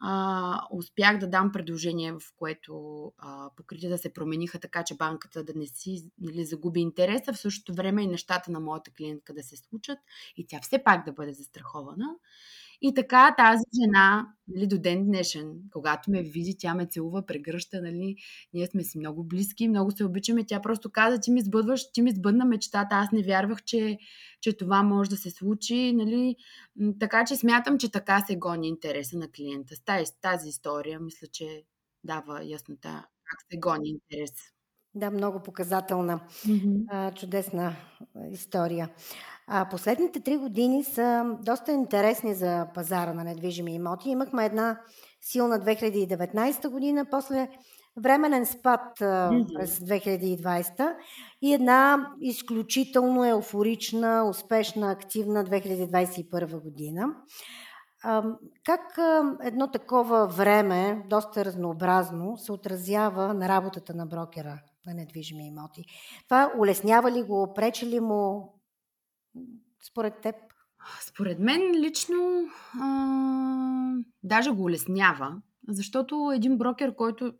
А, 0.00 0.60
успях 0.70 1.18
да 1.18 1.30
дам 1.30 1.52
предложение, 1.52 2.12
в 2.12 2.20
което 2.36 3.12
покритията 3.56 3.98
се 3.98 4.12
промениха 4.12 4.60
така, 4.60 4.84
че 4.84 4.96
банката 4.96 5.44
да 5.44 5.52
не 5.56 5.66
си 5.66 6.10
нали, 6.20 6.44
загуби 6.44 6.80
интереса, 6.80 7.32
в 7.32 7.38
същото 7.38 7.74
време 7.74 8.02
и 8.02 8.06
нещата 8.06 8.50
на 8.50 8.60
моята 8.60 8.90
клиентка 8.90 9.34
да 9.34 9.42
се 9.42 9.56
случат 9.56 9.98
и 10.36 10.46
тя 10.46 10.60
все 10.62 10.84
пак 10.84 11.04
да 11.04 11.12
бъде 11.12 11.32
застрахована. 11.32 12.06
И 12.84 12.94
така 12.94 13.34
тази 13.38 13.64
жена, 13.82 14.26
нали, 14.48 14.66
до 14.66 14.78
ден 14.78 15.04
днешен, 15.04 15.60
когато 15.72 16.10
ме 16.10 16.22
види, 16.22 16.56
тя 16.58 16.74
ме 16.74 16.86
целува, 16.86 17.26
прегръща, 17.26 17.82
нали, 17.82 18.16
ние 18.54 18.66
сме 18.66 18.84
си 18.84 18.98
много 18.98 19.24
близки, 19.24 19.68
много 19.68 19.90
се 19.90 20.04
обичаме. 20.04 20.44
Тя 20.46 20.60
просто 20.62 20.90
каза, 20.90 21.20
ти 21.20 21.30
ми 21.30 21.40
сбъдваш, 21.40 21.92
ти 21.92 22.02
ми 22.02 22.10
сбъдна 22.10 22.44
мечтата, 22.44 22.94
аз 22.96 23.12
не 23.12 23.22
вярвах, 23.22 23.62
че, 23.64 23.98
че 24.40 24.56
това 24.56 24.82
може 24.82 25.10
да 25.10 25.16
се 25.16 25.30
случи, 25.30 25.92
нали. 25.92 26.36
Така 27.00 27.24
че 27.24 27.36
смятам, 27.36 27.78
че 27.78 27.90
така 27.90 28.20
се 28.20 28.36
гони 28.36 28.68
интереса 28.68 29.18
на 29.18 29.30
клиента. 29.30 29.76
С 29.76 29.84
тази, 29.84 30.12
тази 30.20 30.48
история, 30.48 31.00
мисля, 31.00 31.26
че 31.26 31.64
дава 32.04 32.44
яснота 32.44 33.06
как 33.24 33.40
се 33.52 33.58
гони 33.58 33.88
интерес. 33.88 34.32
Да, 34.94 35.10
много 35.10 35.40
показателна, 35.40 36.20
mm-hmm. 36.46 37.14
чудесна 37.14 37.76
история. 38.30 38.88
А, 39.46 39.68
последните 39.68 40.20
три 40.20 40.36
години 40.36 40.84
са 40.84 41.36
доста 41.42 41.72
интересни 41.72 42.34
за 42.34 42.66
пазара 42.74 43.12
на 43.12 43.24
недвижими 43.24 43.74
имоти. 43.74 44.10
Имахме 44.10 44.46
една 44.46 44.80
силна 45.20 45.60
2019 45.60 46.68
година, 46.68 47.06
после 47.10 47.48
временен 47.96 48.46
спад 48.46 48.98
mm-hmm. 48.98 49.58
през 49.58 49.78
2020 49.78 50.94
и 51.42 51.54
една 51.54 52.10
изключително 52.20 53.24
еуфорична, 53.24 54.24
успешна, 54.28 54.90
активна 54.90 55.44
2021 55.44 56.62
година. 56.62 57.14
Как 58.64 58.98
едно 59.42 59.70
такова 59.70 60.26
време, 60.26 61.02
доста 61.10 61.44
разнообразно, 61.44 62.36
се 62.36 62.52
отразява 62.52 63.34
на 63.34 63.48
работата 63.48 63.94
на 63.94 64.06
брокера 64.06 64.58
на 64.86 64.94
недвижими 64.94 65.46
имоти? 65.46 65.84
Това 66.24 66.52
улеснява 66.58 67.10
ли 67.10 67.22
го, 67.22 67.52
пречи 67.54 67.86
ли 67.86 68.00
му 68.00 68.54
според 69.82 70.20
теб? 70.20 70.34
Според 71.00 71.38
мен 71.38 71.60
лично 71.74 72.48
а, 72.80 73.94
даже 74.22 74.50
го 74.50 74.62
улеснява, 74.62 75.42
защото 75.68 76.32
един 76.34 76.58
брокер, 76.58 76.94
който 76.94 77.32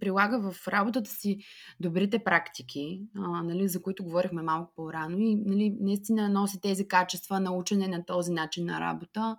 прилага 0.00 0.50
в 0.50 0.68
работата 0.68 1.10
си 1.10 1.38
добрите 1.80 2.18
практики, 2.18 3.02
а, 3.16 3.42
нали, 3.42 3.68
за 3.68 3.82
които 3.82 4.04
говорихме 4.04 4.42
малко 4.42 4.72
по-рано 4.76 5.18
и 5.18 5.36
нали, 5.36 5.76
наистина 5.80 6.28
носи 6.28 6.60
тези 6.60 6.88
качества 6.88 7.40
на 7.40 7.52
учене 7.52 7.88
на 7.88 8.04
този 8.04 8.32
начин 8.32 8.66
на 8.66 8.80
работа, 8.80 9.36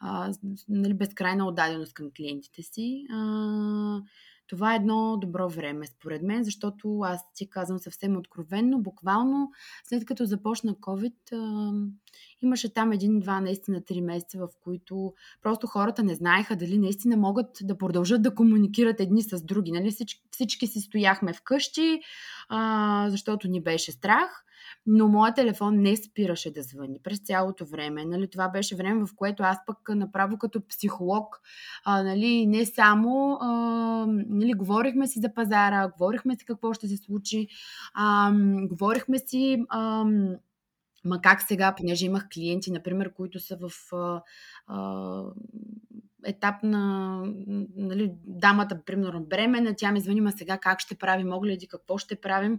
а, 0.00 0.32
нали, 0.68 0.94
безкрайна 0.94 1.46
отдаденост 1.46 1.94
към 1.94 2.10
клиентите 2.16 2.62
си. 2.62 3.06
А, 3.10 4.00
това 4.46 4.72
е 4.72 4.76
едно 4.76 5.16
добро 5.16 5.48
време, 5.48 5.86
според 5.86 6.22
мен, 6.22 6.44
защото 6.44 7.00
аз 7.00 7.32
ти 7.34 7.50
казвам 7.50 7.78
съвсем 7.78 8.16
откровенно, 8.16 8.82
буквално 8.82 9.50
след 9.84 10.04
като 10.04 10.24
започна 10.24 10.74
COVID, 10.74 11.92
имаше 12.42 12.74
там 12.74 12.92
един-два, 12.92 13.40
наистина 13.40 13.84
три 13.84 14.00
месеца, 14.00 14.38
в 14.38 14.48
които 14.64 15.14
просто 15.42 15.66
хората 15.66 16.02
не 16.02 16.14
знаеха 16.14 16.56
дали 16.56 16.78
наистина 16.78 17.16
могат 17.16 17.58
да 17.62 17.78
продължат 17.78 18.22
да 18.22 18.34
комуникират 18.34 19.00
едни 19.00 19.22
с 19.22 19.42
други. 19.42 19.72
Нали? 19.72 19.90
Всички, 19.90 20.22
всички 20.30 20.66
си 20.66 20.80
стояхме 20.80 21.32
вкъщи, 21.32 22.00
а, 22.48 23.06
защото 23.10 23.48
ни 23.48 23.62
беше 23.62 23.92
страх 23.92 24.45
но 24.86 25.08
моят 25.08 25.34
телефон 25.34 25.82
не 25.82 25.96
спираше 25.96 26.52
да 26.52 26.62
звъни 26.62 26.98
през 27.04 27.18
цялото 27.18 27.66
време. 27.66 28.04
Нали, 28.04 28.30
това 28.30 28.48
беше 28.48 28.76
време, 28.76 29.06
в 29.06 29.08
което 29.16 29.42
аз 29.42 29.58
пък 29.66 29.78
направо 29.88 30.38
като 30.38 30.66
психолог, 30.68 31.40
а, 31.84 32.02
нали, 32.02 32.46
не 32.46 32.66
само 32.66 33.38
а, 33.40 33.48
нали, 34.08 34.52
говорихме 34.52 35.06
си 35.06 35.20
за 35.20 35.34
пазара, 35.34 35.88
говорихме 35.88 36.36
си 36.36 36.44
какво 36.44 36.72
ще 36.72 36.88
се 36.88 36.96
случи, 36.96 37.48
а, 37.94 38.32
говорихме 38.68 39.18
си 39.18 39.64
а, 39.68 40.04
Ма 41.06 41.20
как 41.22 41.42
сега, 41.42 41.74
понеже 41.74 42.06
имах 42.06 42.28
клиенти, 42.34 42.70
например, 42.70 43.12
които 43.12 43.40
са 43.40 43.58
в 43.60 43.70
а, 44.66 45.24
етап 46.24 46.62
на 46.62 47.22
нали, 47.76 48.12
дамата, 48.26 48.84
примерно, 48.84 49.24
бремена, 49.24 49.74
тя 49.76 49.92
ми 49.92 50.00
звъни, 50.00 50.20
ма 50.20 50.32
сега 50.32 50.58
как 50.58 50.80
ще 50.80 50.94
правим 50.94 51.32
огледи, 51.32 51.68
какво 51.68 51.98
ще 51.98 52.16
правим. 52.16 52.58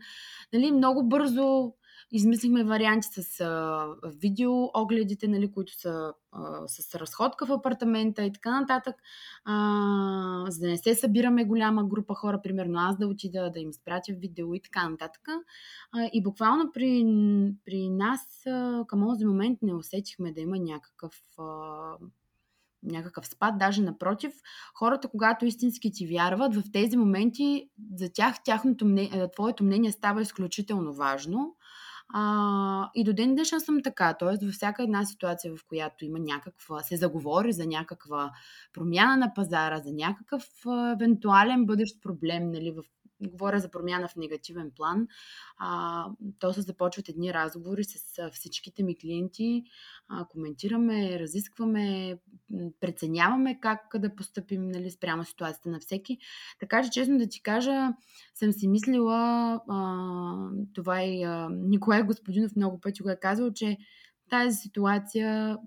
Нали, 0.53 0.72
много 0.72 1.03
бързо 1.07 1.74
Измислихме 2.11 2.63
варианти 2.63 3.07
с 3.11 3.41
а, 3.41 3.87
видео 4.05 4.63
огледите, 4.73 5.27
нали, 5.27 5.51
които 5.51 5.79
са 5.79 6.13
а, 6.31 6.67
с 6.67 6.95
разходка 6.95 7.45
в 7.45 7.51
апартамента 7.51 8.23
и 8.23 8.33
така 8.33 8.59
нататък, 8.59 8.95
а, 9.45 10.45
за 10.49 10.59
да 10.59 10.67
не 10.67 10.77
се 10.77 10.95
събираме 10.95 11.45
голяма 11.45 11.83
група 11.83 12.15
хора, 12.15 12.41
примерно 12.43 12.79
аз 12.79 12.97
да 12.97 13.07
отида 13.07 13.51
да 13.51 13.59
им 13.59 13.73
спратя 13.73 14.13
видео 14.13 14.53
и 14.53 14.61
така 14.61 14.89
нататък. 14.89 15.21
А, 15.27 16.09
и 16.13 16.23
буквално 16.23 16.71
при, 16.73 17.03
при 17.65 17.89
нас 17.89 18.45
а, 18.47 18.85
към 18.87 19.07
този 19.07 19.25
момент 19.25 19.59
не 19.61 19.73
усетихме 19.73 20.31
да 20.31 20.41
има 20.41 20.57
някакъв 20.59 21.21
а, 21.37 21.43
някакъв 22.83 23.27
спад, 23.27 23.57
даже 23.57 23.81
напротив, 23.81 24.33
хората, 24.73 25.07
когато 25.07 25.45
истински 25.45 25.91
ти 25.91 26.07
вярват, 26.07 26.55
в 26.55 26.63
тези 26.73 26.97
моменти 26.97 27.69
за 27.95 28.09
тях 28.13 28.43
тяхното 28.43 28.85
мнение, 28.85 29.27
твоето 29.33 29.63
мнение 29.63 29.91
става 29.91 30.21
изключително 30.21 30.93
важно 30.93 31.55
а, 32.13 32.89
и 32.95 33.03
до 33.03 33.13
ден 33.13 33.35
днешен 33.35 33.61
съм 33.61 33.81
така. 33.83 34.13
Т.е. 34.13 34.45
във 34.45 34.53
всяка 34.53 34.83
една 34.83 35.05
ситуация, 35.05 35.55
в 35.55 35.65
която 35.67 36.05
има 36.05 36.19
някаква, 36.19 36.83
се 36.83 36.97
заговори 36.97 37.53
за 37.53 37.65
някаква 37.65 38.31
промяна 38.73 39.17
на 39.17 39.33
пазара, 39.33 39.79
за 39.79 39.93
някакъв 39.93 40.47
евентуален 40.95 41.65
бъдещ 41.65 42.01
проблем, 42.01 42.51
нали, 42.51 42.71
в 42.71 42.83
говоря 43.21 43.59
за 43.59 43.71
промяна 43.71 44.07
в 44.07 44.15
негативен 44.15 44.71
план, 44.75 45.07
а, 45.57 46.05
то 46.39 46.53
се 46.53 46.61
започват 46.61 47.09
едни 47.09 47.33
разговори 47.33 47.83
с 47.83 48.29
всичките 48.31 48.83
ми 48.83 48.97
клиенти, 48.97 49.63
а, 50.07 50.25
коментираме, 50.25 51.19
разискваме, 51.19 52.17
преценяваме 52.79 53.59
как 53.59 53.81
да 53.95 54.15
поступим 54.15 54.67
нали, 54.67 54.91
спрямо 54.91 55.25
ситуацията 55.25 55.69
на 55.69 55.79
всеки. 55.79 56.17
Така 56.59 56.83
че, 56.83 56.89
честно 56.89 57.17
да 57.17 57.27
ти 57.27 57.41
кажа, 57.41 57.93
съм 58.35 58.51
си 58.51 58.67
мислила, 58.67 59.61
а, 59.69 60.49
това 60.73 61.03
и 61.03 61.23
а, 61.23 61.49
Николай 61.49 62.03
Господинов 62.03 62.55
много 62.55 62.79
пъти 62.79 63.03
го 63.03 63.09
е 63.09 63.19
казал, 63.19 63.53
че 63.53 63.77
тази 64.29 64.57
ситуация 64.57 65.57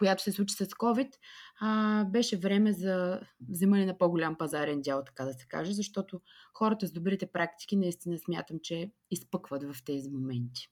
която 0.00 0.22
се 0.22 0.32
случи 0.32 0.54
с 0.54 0.66
COVID, 0.66 1.12
а, 1.60 2.04
беше 2.04 2.36
време 2.36 2.72
за 2.72 3.20
вземане 3.48 3.86
на 3.86 3.98
по-голям 3.98 4.36
пазарен 4.38 4.80
дял, 4.82 5.04
така 5.04 5.24
да 5.24 5.32
се 5.32 5.46
каже, 5.46 5.72
защото 5.72 6.20
хората 6.54 6.86
с 6.86 6.92
добрите 6.92 7.26
практики 7.26 7.76
наистина 7.76 8.18
смятам, 8.18 8.56
че 8.62 8.90
изпъкват 9.10 9.62
в 9.62 9.84
тези 9.84 10.10
моменти. 10.10 10.68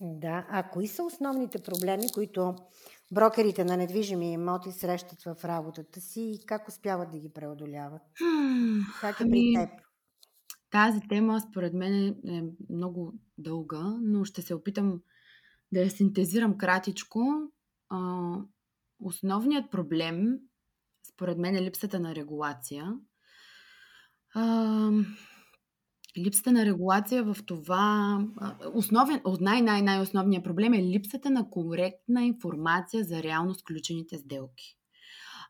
Да, 0.00 0.46
а 0.48 0.70
кои 0.70 0.88
са 0.88 1.04
основните 1.04 1.58
проблеми, 1.58 2.12
които 2.14 2.54
брокерите 3.12 3.64
на 3.64 3.76
недвижими 3.76 4.32
имоти 4.32 4.72
срещат 4.72 5.22
в 5.22 5.44
работата 5.44 6.00
си 6.00 6.20
и 6.20 6.46
как 6.46 6.68
успяват 6.68 7.10
да 7.10 7.18
ги 7.18 7.32
преодоляват? 7.32 8.02
Как 9.00 9.20
е 9.20 9.24
при 9.30 9.54
ами, 9.54 9.54
теб? 9.54 9.70
Тази 10.70 11.00
тема 11.00 11.40
според 11.40 11.74
мен 11.74 12.08
е 12.28 12.42
много 12.70 13.14
дълга, 13.38 13.96
но 14.02 14.24
ще 14.24 14.42
се 14.42 14.54
опитам 14.54 15.00
да 15.72 15.80
я 15.80 15.90
синтезирам 15.90 16.58
кратичко 16.58 17.20
а, 17.88 18.30
основният 19.00 19.70
проблем, 19.70 20.38
според 21.14 21.38
мен, 21.38 21.56
е 21.56 21.62
липсата 21.62 22.00
на 22.00 22.14
регулация. 22.14 22.94
А, 24.34 24.90
липсата 26.18 26.52
на 26.52 26.66
регулация 26.66 27.24
в 27.24 27.36
това. 27.46 28.18
Основен, 28.74 29.20
най-най-най-основният 29.40 30.44
проблем 30.44 30.74
е 30.74 30.82
липсата 30.82 31.30
на 31.30 31.50
коректна 31.50 32.24
информация 32.24 33.04
за 33.04 33.22
реално 33.22 33.54
сключените 33.54 34.18
сделки. 34.18 34.76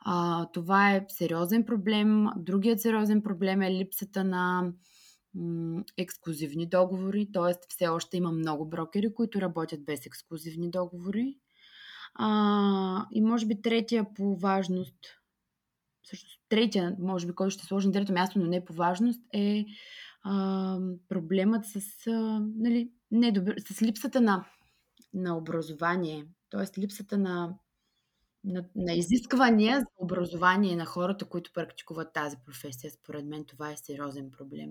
А, 0.00 0.46
това 0.52 0.94
е 0.94 1.04
сериозен 1.08 1.64
проблем. 1.64 2.26
Другият 2.36 2.80
сериозен 2.80 3.22
проблем 3.22 3.62
е 3.62 3.74
липсата 3.74 4.24
на 4.24 4.72
м- 5.34 5.82
ексклюзивни 5.98 6.66
договори, 6.66 7.28
т.е. 7.32 7.54
все 7.68 7.88
още 7.88 8.16
има 8.16 8.32
много 8.32 8.68
брокери, 8.68 9.14
които 9.14 9.40
работят 9.40 9.84
без 9.84 10.06
ексклюзивни 10.06 10.70
договори. 10.70 11.38
А, 12.14 13.06
и 13.12 13.20
може 13.20 13.46
би 13.46 13.62
третия 13.62 14.06
по 14.14 14.36
важност, 14.36 14.98
всъщност 16.02 16.40
третия, 16.48 16.96
може 16.98 17.26
би, 17.26 17.32
който 17.32 17.50
ще 17.50 17.66
сложи 17.66 17.86
на 17.86 17.92
трето 17.92 18.12
място, 18.12 18.38
но 18.38 18.46
не 18.46 18.64
по 18.64 18.72
важност, 18.72 19.20
е 19.34 19.64
а, 20.22 20.78
проблемът 21.08 21.66
с, 21.66 22.06
а, 22.06 22.40
нали, 22.56 22.90
недобър, 23.10 23.54
с 23.58 23.82
липсата 23.82 24.20
на, 24.20 24.44
на 25.14 25.36
образование, 25.36 26.26
т.е. 26.50 26.80
липсата 26.80 27.18
на 27.18 27.54
на, 28.44 28.64
на 28.76 28.92
изисквания 28.92 29.80
за 29.80 29.86
образование 29.96 30.76
на 30.76 30.86
хората, 30.86 31.24
които 31.24 31.52
практикуват 31.54 32.12
тази 32.12 32.36
професия. 32.46 32.90
Според 32.90 33.26
мен 33.26 33.44
това 33.44 33.70
е 33.70 33.76
сериозен 33.76 34.30
проблем. 34.30 34.70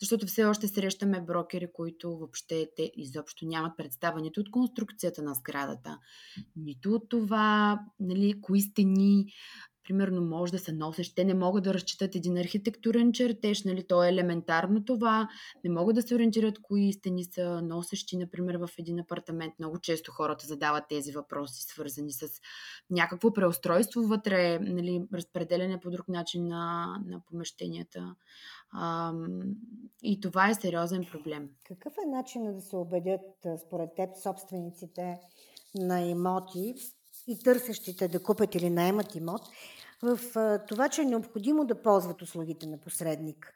Защото 0.00 0.26
все 0.26 0.44
още 0.44 0.68
срещаме 0.68 1.20
брокери, 1.20 1.68
които 1.72 2.18
въобще 2.18 2.68
те 2.76 2.92
изобщо 2.96 3.46
нямат 3.46 3.76
представа 3.76 4.20
нито 4.20 4.40
от 4.40 4.50
конструкцията 4.50 5.22
на 5.22 5.34
сградата, 5.34 5.98
нито 6.56 6.92
от 6.92 7.08
това, 7.08 7.80
нали, 8.00 8.40
кои 8.40 8.60
стени, 8.60 9.26
примерно 9.84 10.22
може 10.22 10.52
да 10.52 10.58
се 10.58 10.72
носиш. 10.72 11.14
Те 11.14 11.24
не 11.24 11.34
могат 11.34 11.64
да 11.64 11.74
разчитат 11.74 12.14
един 12.14 12.38
архитектурен 12.38 13.12
чертеж, 13.12 13.64
нали? 13.64 13.86
То 13.86 14.04
е 14.04 14.08
елементарно 14.08 14.84
това. 14.84 15.28
Не 15.64 15.70
могат 15.70 15.94
да 15.94 16.02
се 16.02 16.14
ориентират 16.14 16.58
кои 16.62 16.92
стени 16.92 17.24
са 17.24 17.62
носещи, 17.62 18.16
например, 18.16 18.54
в 18.54 18.70
един 18.78 18.98
апартамент. 18.98 19.54
Много 19.58 19.78
често 19.78 20.12
хората 20.12 20.46
задават 20.46 20.84
тези 20.88 21.12
въпроси, 21.12 21.62
свързани 21.62 22.12
с 22.12 22.26
някакво 22.90 23.32
преустройство 23.32 24.02
вътре, 24.02 24.58
нали? 24.58 25.02
разпределяне 25.14 25.80
по 25.80 25.90
друг 25.90 26.08
начин 26.08 26.48
на, 26.48 26.86
на 27.06 27.20
помещенията. 27.30 28.14
А, 28.72 29.12
и 30.02 30.20
това 30.20 30.50
е 30.50 30.54
сериозен 30.54 31.04
проблем. 31.12 31.48
Какъв 31.64 31.92
е 32.06 32.10
начинът 32.10 32.56
да 32.56 32.62
се 32.62 32.76
убедят, 32.76 33.46
според 33.66 33.94
теб, 33.96 34.16
собствениците 34.22 35.18
на 35.74 36.00
имоти 36.00 36.74
и 37.26 37.38
търсещите 37.38 38.08
да 38.08 38.22
купят 38.22 38.54
или 38.54 38.70
наемат 38.70 39.14
имот 39.14 39.42
в 40.02 40.18
това, 40.68 40.88
че 40.88 41.02
е 41.02 41.04
необходимо 41.04 41.64
да 41.64 41.82
ползват 41.82 42.22
услугите 42.22 42.66
на 42.66 42.80
посредник. 42.80 43.54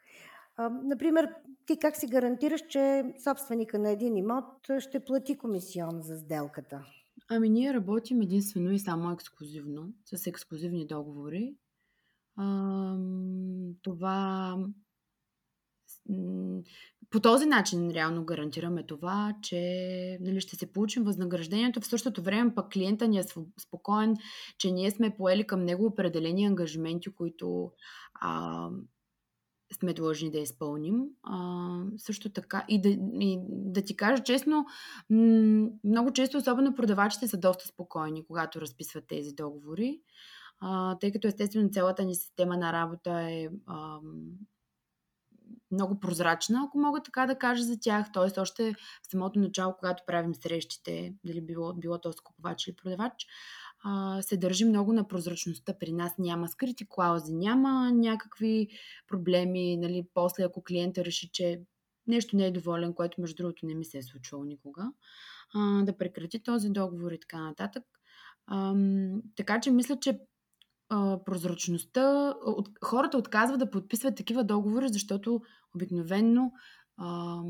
Например, 0.82 1.34
ти 1.66 1.78
как 1.78 1.96
си 1.96 2.06
гарантираш, 2.06 2.60
че 2.68 3.04
собственика 3.25 3.78
на 3.78 3.90
един 3.90 4.16
имот 4.16 4.44
ще 4.78 5.04
плати 5.04 5.38
комисион 5.38 6.02
за 6.02 6.16
сделката? 6.16 6.84
Ами 7.28 7.48
ние 7.48 7.75
работим 7.75 8.22
единствено 8.22 8.70
и 8.70 8.78
само 8.78 9.12
ексклюзивно, 9.12 9.92
с 10.04 10.26
ексклюзивни 10.26 10.87
договори. 10.87 11.54
Това 13.82 14.56
по 17.10 17.20
този 17.20 17.46
начин 17.46 17.90
реално 17.90 18.24
гарантираме 18.24 18.86
това, 18.86 19.34
че 19.42 20.18
нали, 20.20 20.40
ще 20.40 20.56
се 20.56 20.72
получим 20.72 21.04
възнаграждението. 21.04 21.80
В 21.80 21.86
същото 21.86 22.22
време 22.22 22.54
пък 22.54 22.72
клиента 22.72 23.08
ни 23.08 23.18
е 23.18 23.24
спокоен, 23.60 24.16
че 24.58 24.70
ние 24.70 24.90
сме 24.90 25.16
поели 25.16 25.46
към 25.46 25.64
него 25.64 25.86
определени 25.86 26.44
ангажименти, 26.44 27.14
които 27.14 27.70
а, 28.14 28.68
сме 29.72 29.94
длъжни 29.94 30.30
да 30.30 30.38
изпълним. 30.38 31.04
А, 31.22 31.80
също 31.96 32.32
така, 32.32 32.64
и 32.68 32.80
да, 32.80 32.88
и 33.24 33.38
да 33.48 33.82
ти 33.82 33.96
кажа 33.96 34.22
честно, 34.22 34.66
много 35.84 36.12
често, 36.12 36.38
особено 36.38 36.74
продавачите, 36.74 37.28
са 37.28 37.36
доста 37.36 37.66
спокойни, 37.66 38.26
когато 38.26 38.60
разписват 38.60 39.06
тези 39.06 39.32
договори, 39.32 40.00
а, 40.60 40.98
тъй 40.98 41.12
като 41.12 41.28
естествено 41.28 41.70
цялата 41.72 42.04
ни 42.04 42.14
система 42.14 42.56
на 42.56 42.72
работа 42.72 43.20
е 43.30 43.48
а, 43.66 43.98
много 45.70 46.00
прозрачна, 46.00 46.64
ако 46.66 46.78
мога 46.78 47.02
така 47.02 47.26
да 47.26 47.38
кажа 47.38 47.62
за 47.62 47.80
тях. 47.80 48.06
Тоест, 48.12 48.38
още 48.38 48.74
в 49.02 49.10
самото 49.10 49.38
начало, 49.38 49.74
когато 49.78 50.02
правим 50.06 50.34
срещите, 50.34 51.14
дали 51.24 51.40
било, 51.40 51.74
било 51.74 51.98
то 51.98 52.12
с 52.12 52.20
купувач 52.20 52.66
или 52.66 52.76
продавач, 52.76 53.26
а, 53.84 54.22
се 54.22 54.36
държи 54.36 54.64
много 54.64 54.92
на 54.92 55.08
прозрачността. 55.08 55.78
При 55.78 55.92
нас 55.92 56.18
няма 56.18 56.48
скрити 56.48 56.86
клаузи, 56.88 57.32
няма 57.34 57.92
някакви 57.92 58.68
проблеми. 59.08 59.76
Нали, 59.76 60.06
после, 60.14 60.44
ако 60.44 60.62
клиента 60.62 61.04
реши, 61.04 61.30
че 61.32 61.60
нещо 62.06 62.36
не 62.36 62.46
е 62.46 62.52
доволен, 62.52 62.94
което 62.94 63.20
между 63.20 63.36
другото 63.36 63.66
не 63.66 63.74
ми 63.74 63.84
се 63.84 63.98
е 63.98 64.02
случвало 64.02 64.44
никога, 64.44 64.92
а, 65.54 65.82
да 65.82 65.98
прекрати 65.98 66.42
този 66.42 66.70
договор 66.70 67.12
и 67.12 67.20
така 67.20 67.40
нататък. 67.40 67.84
А, 68.46 68.74
така 69.36 69.60
че 69.60 69.70
мисля, 69.70 69.98
че 70.00 70.20
прозрачността, 71.25 72.35
от, 72.45 72.68
хората 72.85 73.18
отказват 73.18 73.59
да 73.59 73.71
подписват 73.71 74.16
такива 74.16 74.45
договори, 74.45 74.88
защото 74.88 75.40
обикновенно 75.75 76.52
а, 76.97 77.40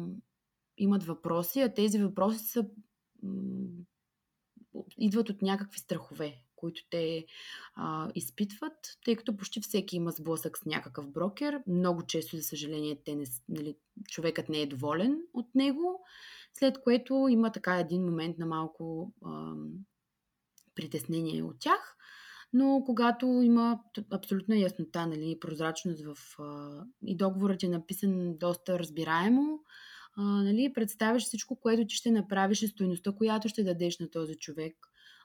имат 0.78 1.04
въпроси, 1.04 1.61
а 1.61 1.75
тези 1.75 1.99
въпроси 1.99 2.45
са 2.45 2.66
идват 4.99 5.30
от 5.30 5.42
някакви 5.42 5.78
страхове, 5.78 6.42
които 6.57 6.80
те 6.90 7.26
а, 7.75 8.11
изпитват, 8.14 8.76
тъй 9.04 9.16
като 9.16 9.37
почти 9.37 9.61
всеки 9.61 9.97
има 9.97 10.11
сблъсък 10.11 10.59
с 10.59 10.64
някакъв 10.64 11.11
брокер. 11.11 11.62
Много 11.66 12.07
често, 12.07 12.37
за 12.37 12.42
съжаление, 12.42 13.02
те 13.04 13.14
не, 13.14 13.25
нали, 13.49 13.76
човекът 14.09 14.49
не 14.49 14.61
е 14.61 14.66
доволен 14.66 15.18
от 15.35 15.54
него, 15.54 16.04
след 16.59 16.80
което 16.80 17.26
има 17.30 17.52
така 17.52 17.78
един 17.78 18.04
момент 18.04 18.38
на 18.38 18.47
малко 18.47 19.12
а, 19.25 19.54
притеснение 20.75 21.42
от 21.42 21.57
тях. 21.61 21.97
Но 22.52 22.82
когато 22.86 23.26
има 23.26 23.80
абсолютна 24.10 24.56
яснота, 24.56 25.06
нали, 25.06 25.38
прозрачност 25.40 26.04
в, 26.04 26.40
а, 26.40 26.82
и 27.06 27.16
договорът 27.16 27.62
е 27.62 27.68
написан 27.68 28.38
доста 28.38 28.78
разбираемо, 28.78 29.60
а, 30.16 30.22
нали, 30.22 30.72
представяш 30.72 31.22
всичко, 31.22 31.56
което 31.56 31.86
ти 31.86 31.94
ще 31.94 32.10
направиш 32.10 32.62
и 32.62 32.68
стоеността, 32.68 33.12
която 33.12 33.48
ще 33.48 33.64
дадеш 33.64 33.98
на 33.98 34.10
този 34.10 34.34
човек. 34.34 34.76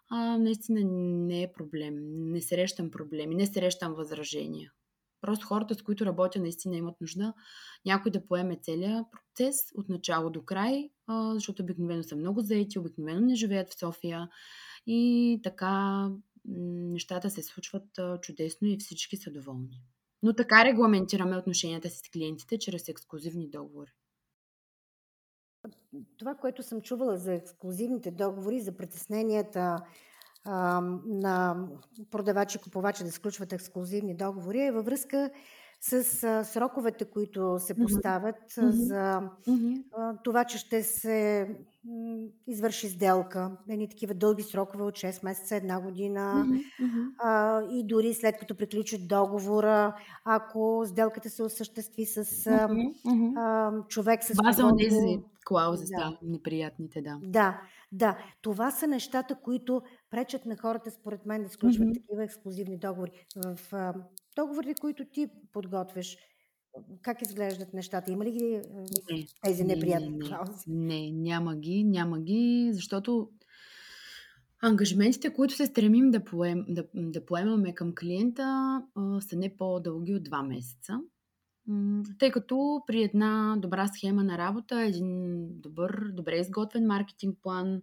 А, 0.10 0.38
наистина 0.38 0.82
не 1.28 1.44
е 1.44 1.52
проблем. 1.52 1.96
Не 2.32 2.42
срещам 2.42 2.92
проблеми, 2.92 3.36
не 3.36 3.46
срещам 3.46 3.94
възражения. 3.94 4.72
Просто 5.22 5.48
хората, 5.48 5.76
с 5.76 5.82
които 5.82 6.06
работя, 6.06 6.40
наистина 6.40 6.76
имат 6.76 7.02
нужда 7.02 7.34
някой 7.86 8.12
да 8.12 8.26
поеме 8.26 8.60
целият 8.62 9.06
процес 9.12 9.56
от 9.76 9.90
начало 9.90 10.30
до 10.30 10.46
край, 10.46 10.90
защото 11.10 11.64
обикновено 11.64 12.04
са 12.04 12.16
много 12.16 12.42
заети, 12.42 12.80
обикновено 12.80 13.22
не 13.22 13.36
живеят 13.36 13.70
в 13.70 13.80
София 13.80 14.30
и 14.88 15.40
така 15.44 16.08
нещата 16.46 17.30
се 17.30 17.44
случват 17.44 18.00
чудесно 18.22 18.68
и 18.68 18.78
всички 18.78 19.18
са 19.18 19.32
доволни. 19.32 19.82
Но 20.24 20.36
така 20.36 20.66
регламентираме 20.66 21.38
отношенията 21.38 21.90
си 21.90 21.98
с 21.98 22.12
клиентите 22.12 22.60
чрез 22.60 22.90
ексклюзивни 22.90 23.50
договори. 23.50 23.92
Това, 26.18 26.36
което 26.36 26.64
съм 26.64 26.82
чувала 26.82 27.18
за 27.18 27.34
ексклюзивните 27.34 28.12
договори, 28.12 28.62
за 28.62 28.78
притесненията 28.78 29.78
а, 30.44 30.82
на 31.06 31.68
продавачи 32.12 32.58
и 32.58 32.62
купувачи 32.62 33.04
да 33.04 33.12
сключват 33.12 33.54
ексклюзивни 33.54 34.16
договори, 34.16 34.62
е 34.62 34.72
във 34.72 34.86
връзка 34.86 35.32
с 35.86 36.04
сроковете, 36.46 37.06
които 37.06 37.60
се 37.60 37.74
поставят 37.74 38.36
mm-hmm. 38.36 38.70
за 38.70 39.22
а, 39.98 40.18
това, 40.24 40.44
че 40.44 40.58
ще 40.58 40.84
се 40.84 41.48
извърши 42.48 42.90
сделка. 42.90 43.58
Едни 43.70 43.90
такива 43.90 44.14
дълги 44.14 44.44
срокове 44.44 44.84
от 44.84 44.94
6 44.94 45.26
месеца, 45.26 45.56
една 45.56 45.82
година 45.82 46.46
mm-hmm. 46.48 47.10
а, 47.18 47.62
и 47.72 47.88
дори 47.88 48.14
след 48.14 48.38
като 48.38 48.56
приключи 48.56 49.08
договора, 49.08 49.96
ако 50.26 50.84
сделката 50.86 51.30
се 51.30 51.44
осъществи 51.44 52.06
с 52.06 52.26
mm-hmm. 52.26 53.34
а, 53.38 53.72
човек 53.88 54.24
с... 54.24 54.34
Това 54.34 54.54
са 54.54 54.72
тези 54.78 55.20
клаузи, 55.46 55.86
да. 55.86 55.98
да, 55.98 56.18
неприятните, 56.22 57.02
да. 57.02 57.20
Да, 57.24 57.62
да. 57.92 58.18
Това 58.42 58.72
са 58.72 58.88
нещата, 58.88 59.36
които 59.36 59.82
пречат 60.10 60.46
на 60.46 60.58
хората, 60.58 60.92
според 60.92 61.26
мен, 61.26 61.44
да 61.44 61.50
сключват 61.50 61.88
mm-hmm. 61.88 62.02
такива 62.02 62.24
ексклюзивни 62.24 62.78
договори. 62.78 63.12
В 63.36 63.74
а, 63.74 63.94
договорите, 64.36 64.82
които 64.82 65.06
ти 65.06 65.28
подготвяш, 65.52 66.18
как 67.02 67.22
изглеждат 67.22 67.74
нещата? 67.74 68.12
Има 68.12 68.26
ли 68.26 68.32
ги 68.32 68.62
не, 69.12 69.26
тези 69.42 69.64
неприятни 69.64 70.10
не, 70.10 70.18
не, 70.18 70.30
клаузи? 70.30 70.64
Не, 70.68 71.12
няма 71.12 71.56
ги, 71.56 71.84
няма 71.84 72.20
ги, 72.20 72.70
защото 72.74 73.30
ангажиментите, 74.62 75.34
които 75.34 75.54
се 75.54 75.66
стремим 75.66 76.12
да, 76.12 76.24
поем, 76.24 76.66
да, 76.70 76.86
да 76.94 77.26
поемаме 77.26 77.76
към 77.76 77.96
клиента, 78.00 78.44
а, 78.96 79.22
са 79.22 79.36
не 79.36 79.58
по-дълги 79.58 80.16
от 80.16 80.24
два 80.24 80.44
месеца. 80.44 81.00
Тъй 82.20 82.32
като 82.32 82.82
при 82.88 83.04
една 83.04 83.56
добра 83.58 83.88
схема 83.88 84.24
на 84.24 84.38
работа, 84.38 84.82
един 84.82 85.48
добър, 85.62 86.12
добре 86.14 86.36
изготвен 86.36 86.88
маркетинг 86.88 87.38
план, 87.42 87.82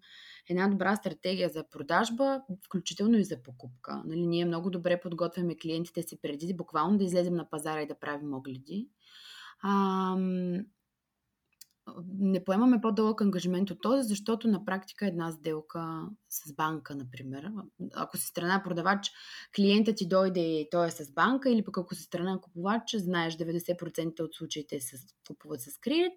една 0.48 0.68
добра 0.68 0.96
стратегия 0.96 1.48
за 1.48 1.64
продажба, 1.70 2.42
включително 2.64 3.18
и 3.18 3.24
за 3.24 3.42
покупка. 3.42 4.02
Нали, 4.06 4.26
ние 4.26 4.44
много 4.44 4.70
добре 4.70 5.00
подготвяме 5.00 5.56
клиентите 5.56 6.02
си 6.02 6.18
преди 6.22 6.54
буквално 6.54 6.98
да 6.98 7.04
излезем 7.04 7.34
на 7.34 7.50
пазара 7.50 7.82
и 7.82 7.86
да 7.86 7.98
правим 7.98 8.34
огледи. 8.34 8.88
А, 9.62 10.16
не 12.18 12.44
поемаме 12.44 12.80
по-дълъг 12.80 13.20
ангажимент 13.20 13.70
от 13.70 13.80
този, 13.80 14.08
защото 14.08 14.48
на 14.48 14.64
практика 14.64 15.06
една 15.06 15.32
сделка 15.32 16.08
с 16.28 16.52
банка, 16.52 16.94
например, 16.94 17.50
ако 17.94 18.16
си 18.16 18.26
страна 18.26 18.62
продавач, 18.62 19.10
клиентът 19.56 19.96
ти 19.96 20.08
дойде 20.08 20.40
и 20.40 20.68
той 20.70 20.86
е 20.86 20.90
с 20.90 21.12
банка, 21.12 21.50
или 21.50 21.64
пък 21.64 21.78
ако 21.78 21.94
си 21.94 22.02
страна 22.02 22.38
купувач, 22.40 22.94
знаеш 22.94 23.36
90% 23.36 24.20
от 24.20 24.34
случаите 24.34 24.80
се 24.80 24.96
купуват 25.26 25.60
с 25.60 25.78
кредит, 25.78 26.12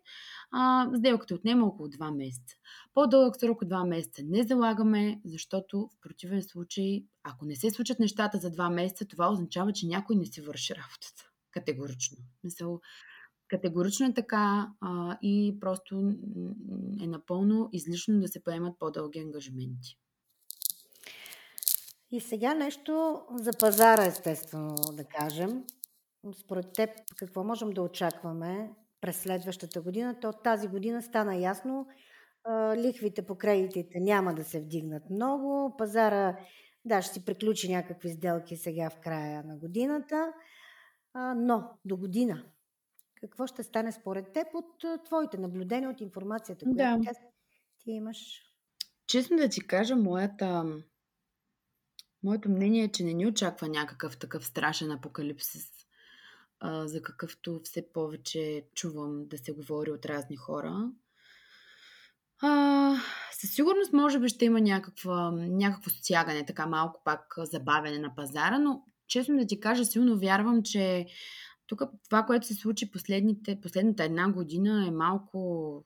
а, 0.52 0.90
сделката 0.98 1.36
отнема 1.36 1.68
около 1.68 1.90
2 1.90 2.16
месеца. 2.16 2.56
По-дълъг 2.94 3.40
срок 3.40 3.62
от 3.62 3.70
2 3.70 3.88
месеца 3.88 4.22
не 4.26 4.44
залагаме, 4.44 5.22
защото 5.26 5.90
в 5.98 6.02
противен 6.02 6.44
случай, 6.44 7.04
ако 7.24 7.46
не 7.46 7.56
се 7.56 7.70
случат 7.70 8.00
нещата 8.00 8.38
за 8.38 8.52
2 8.52 8.74
месеца, 8.74 9.06
това 9.06 9.32
означава, 9.32 9.74
че 9.74 9.88
някой 9.88 10.16
не 10.16 10.26
си 10.26 10.42
върши 10.42 10.76
работата. 10.76 11.30
Категорично. 11.52 12.18
Мисъл, 12.44 12.82
Категорично 13.54 14.06
е 14.06 14.14
така 14.14 14.72
а, 14.82 15.18
и 15.22 15.58
просто 15.62 16.14
е 17.04 17.08
напълно 17.08 17.70
излишно 17.72 18.20
да 18.20 18.28
се 18.28 18.44
поемат 18.44 18.80
по-дълги 18.80 19.20
ангажименти. 19.20 19.98
И 22.12 22.22
сега 22.22 22.54
нещо 22.54 23.22
за 23.36 23.52
пазара, 23.60 24.06
естествено, 24.06 24.76
да 24.94 25.04
кажем. 25.04 25.64
Според 26.34 26.74
теб, 26.74 26.90
какво 27.18 27.44
можем 27.44 27.70
да 27.70 27.82
очакваме 27.82 28.72
през 29.02 29.22
следващата 29.22 29.82
година? 29.82 30.20
То 30.20 30.34
тази 30.34 30.68
година 30.68 31.02
стана 31.02 31.36
ясно, 31.36 31.88
лихвите 32.76 33.22
по 33.26 33.36
кредитите 33.36 34.00
няма 34.00 34.34
да 34.34 34.44
се 34.44 34.60
вдигнат 34.60 35.10
много, 35.10 35.78
пазара, 35.78 36.38
да, 36.86 37.02
ще 37.02 37.14
си 37.14 37.26
приключи 37.26 37.74
някакви 37.74 38.10
сделки 38.10 38.58
сега 38.58 38.90
в 38.90 39.00
края 39.00 39.44
на 39.44 39.58
годината, 39.58 40.34
но 41.36 41.70
до 41.86 41.98
година 41.98 42.44
какво 43.28 43.48
ще 43.48 43.64
стане 43.64 43.92
според 43.92 44.34
теб 44.34 44.48
от 44.54 45.06
твоите 45.06 45.38
наблюдения, 45.38 45.90
от 45.90 46.02
информацията, 46.02 46.66
която 46.66 47.04
да. 47.04 47.12
ти 47.80 47.92
имаш? 47.92 48.42
Честно 49.08 49.38
да 49.38 49.50
ти 49.50 49.68
кажа, 49.68 49.96
моята, 49.96 50.66
моето 52.24 52.50
мнение 52.50 52.84
е, 52.84 52.92
че 52.92 53.04
не 53.04 53.14
ни 53.14 53.28
очаква 53.28 53.68
някакъв 53.68 54.18
такъв 54.18 54.46
страшен 54.46 54.92
апокалипсис, 54.92 55.72
а, 56.60 56.88
за 56.88 57.02
какъвто 57.02 57.62
все 57.64 57.92
повече 57.94 58.66
чувам 58.76 59.28
да 59.28 59.38
се 59.38 59.52
говори 59.52 59.92
от 59.92 60.06
разни 60.06 60.36
хора. 60.36 60.92
А, 62.42 62.96
със 63.32 63.56
сигурност, 63.56 63.94
може 63.94 64.20
би 64.20 64.30
ще 64.30 64.46
има 64.46 64.62
някаква, 64.62 65.32
някакво 65.32 65.90
стягане, 65.90 66.46
така 66.46 66.68
малко 66.68 67.02
пак 67.06 67.34
забавяне 67.38 68.00
на 68.00 68.16
пазара, 68.16 68.60
но 68.60 68.86
честно 69.08 69.38
да 69.38 69.48
ти 69.48 69.60
кажа, 69.60 69.86
силно 69.86 70.20
вярвам, 70.20 70.64
че 70.64 71.06
тук 71.68 71.82
това, 72.06 72.24
което 72.24 72.48
се 72.48 72.54
случи 72.54 72.92
последните, 72.92 73.62
последната 73.62 74.04
една 74.04 74.32
година 74.32 74.88
е 74.88 74.92
малко 74.92 75.86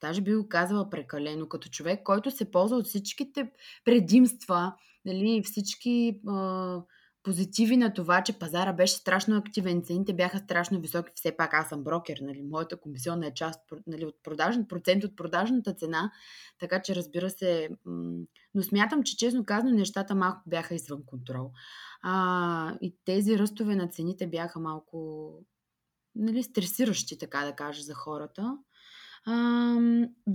даже 0.00 0.20
би 0.20 0.34
го 0.34 0.48
казала 0.48 0.90
прекалено, 0.90 1.48
като 1.48 1.68
човек, 1.68 2.02
който 2.04 2.30
се 2.30 2.50
ползва 2.50 2.76
от 2.76 2.86
всичките 2.86 3.50
предимства, 3.84 4.74
нали, 5.04 5.42
всички 5.44 6.20
а, 6.28 6.82
позитиви 7.28 7.76
на 7.76 7.94
това, 7.94 8.22
че 8.22 8.38
пазара 8.38 8.72
беше 8.72 8.94
страшно 8.94 9.36
активен, 9.36 9.82
цените 9.82 10.12
бяха 10.14 10.38
страшно 10.38 10.80
високи, 10.80 11.12
все 11.14 11.36
пак 11.36 11.54
аз 11.54 11.68
съм 11.68 11.84
брокер, 11.84 12.18
нали, 12.22 12.42
моята 12.42 12.80
комисионна 12.80 13.26
е 13.26 13.34
част 13.34 13.60
нали, 13.86 14.04
от 14.04 14.22
продажен, 14.22 14.66
процент 14.68 15.04
от 15.04 15.16
продажната 15.16 15.74
цена, 15.74 16.12
така 16.58 16.82
че 16.82 16.94
разбира 16.94 17.30
се, 17.30 17.68
но 18.54 18.62
смятам, 18.62 19.02
че 19.02 19.16
честно 19.16 19.44
казано 19.44 19.74
нещата 19.74 20.14
малко 20.14 20.42
бяха 20.46 20.74
извън 20.74 21.02
контрол. 21.06 21.50
А, 22.02 22.76
и 22.80 22.96
тези 23.04 23.38
ръстове 23.38 23.76
на 23.76 23.88
цените 23.88 24.26
бяха 24.26 24.60
малко 24.60 25.30
нали, 26.14 26.42
стресиращи, 26.42 27.18
така 27.18 27.44
да 27.44 27.52
кажа, 27.52 27.82
за 27.82 27.94
хората. 27.94 28.58
А, 29.26 29.76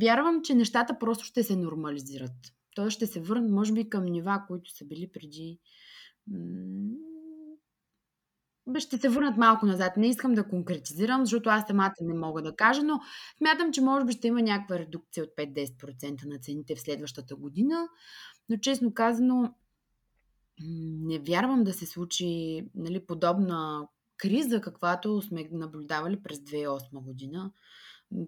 вярвам, 0.01 0.41
че 0.43 0.55
нещата 0.55 0.99
просто 0.99 1.25
ще 1.25 1.43
се 1.43 1.55
нормализират. 1.55 2.35
Тоест 2.75 2.95
ще 2.95 3.07
се 3.07 3.21
върнат, 3.21 3.51
може 3.51 3.73
би, 3.73 3.89
към 3.89 4.05
нива, 4.05 4.43
които 4.47 4.71
са 4.71 4.85
били 4.85 5.11
преди 5.13 5.59
ще 8.79 8.97
се 8.97 9.09
върнат 9.09 9.37
малко 9.37 9.65
назад. 9.65 9.97
Не 9.97 10.07
искам 10.07 10.33
да 10.33 10.47
конкретизирам, 10.47 11.25
защото 11.25 11.49
аз 11.49 11.67
самата 11.67 11.93
не 12.01 12.13
мога 12.13 12.41
да 12.41 12.55
кажа, 12.55 12.83
но 12.83 12.99
смятам, 13.37 13.73
че 13.73 13.81
може 13.81 14.05
би 14.05 14.13
ще 14.13 14.27
има 14.27 14.41
някаква 14.41 14.79
редукция 14.79 15.23
от 15.23 15.29
5-10% 15.29 16.25
на 16.25 16.39
цените 16.39 16.75
в 16.75 16.81
следващата 16.81 17.35
година. 17.35 17.87
Но 18.49 18.57
честно 18.57 18.93
казано, 18.93 19.53
не 21.01 21.19
вярвам 21.19 21.63
да 21.63 21.73
се 21.73 21.85
случи 21.85 22.61
нали, 22.75 23.05
подобна 23.05 23.87
криза, 24.17 24.61
каквато 24.61 25.21
сме 25.21 25.49
наблюдавали 25.51 26.23
през 26.23 26.37
2008 26.37 27.01
година. 27.01 27.51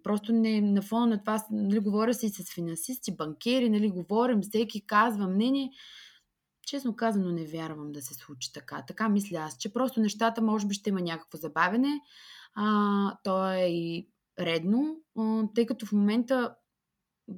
Просто 0.04 0.34
не, 0.34 0.62
на 0.62 0.82
фона 0.82 1.08
на 1.08 1.20
това, 1.20 1.46
нали, 1.52 1.80
говоря 1.80 2.14
си 2.14 2.30
с 2.30 2.54
финансисти, 2.54 3.16
банкери, 3.16 3.70
нали, 3.70 3.90
говорим, 3.90 4.42
всеки 4.42 4.88
казва 4.88 5.28
мнение. 5.28 5.72
Честно 6.66 6.96
казано, 6.96 7.32
не 7.32 7.46
вярвам 7.46 7.92
да 7.92 8.02
се 8.02 8.14
случи 8.14 8.54
така. 8.54 8.84
Така 8.88 9.10
мисля 9.10 9.38
аз, 9.38 9.58
че 9.58 9.74
просто 9.74 10.00
нещата 10.00 10.42
може 10.42 10.68
би 10.68 10.74
ще 10.74 10.90
има 10.90 11.02
някакво 11.02 11.38
забавене. 11.38 12.00
А, 12.56 13.18
то 13.24 13.52
е 13.52 13.66
и 13.66 14.10
редно, 14.40 14.98
а, 15.18 15.44
тъй 15.56 15.66
като 15.66 15.86
в 15.86 15.92
момента 15.92 16.56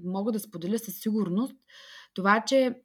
мога 0.03 0.31
да 0.31 0.39
споделя 0.39 0.79
със 0.79 0.99
сигурност 0.99 1.55
това, 2.13 2.43
че 2.47 2.81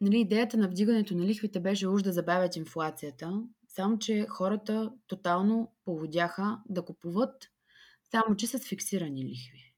нали, 0.00 0.20
идеята 0.20 0.56
на 0.56 0.68
вдигането 0.68 1.14
на 1.14 1.24
лихвите 1.24 1.60
беше 1.60 1.88
уж 1.88 2.02
да 2.02 2.12
забавят 2.12 2.56
инфлацията, 2.56 3.42
само 3.68 3.98
че 3.98 4.26
хората 4.28 4.92
тотално 5.06 5.72
поводяха 5.84 6.58
да 6.68 6.84
купуват, 6.84 7.48
само 8.10 8.36
че 8.36 8.46
с 8.46 8.58
фиксирани 8.58 9.24
лихви. 9.24 9.71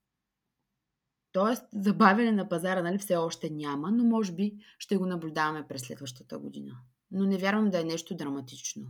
Тоест, 1.34 1.64
забавяне 1.72 2.32
на 2.32 2.48
пазара 2.48 2.82
нали, 2.82 2.98
все 2.98 3.16
още 3.16 3.50
няма, 3.50 3.90
но 3.90 4.04
може 4.04 4.32
би 4.32 4.58
ще 4.78 4.96
го 4.96 5.06
наблюдаваме 5.06 5.66
през 5.68 5.82
следващата 5.82 6.38
година. 6.38 6.72
Но 7.10 7.24
не 7.24 7.38
вярвам 7.38 7.70
да 7.70 7.80
е 7.80 7.84
нещо 7.84 8.16
драматично. 8.16 8.82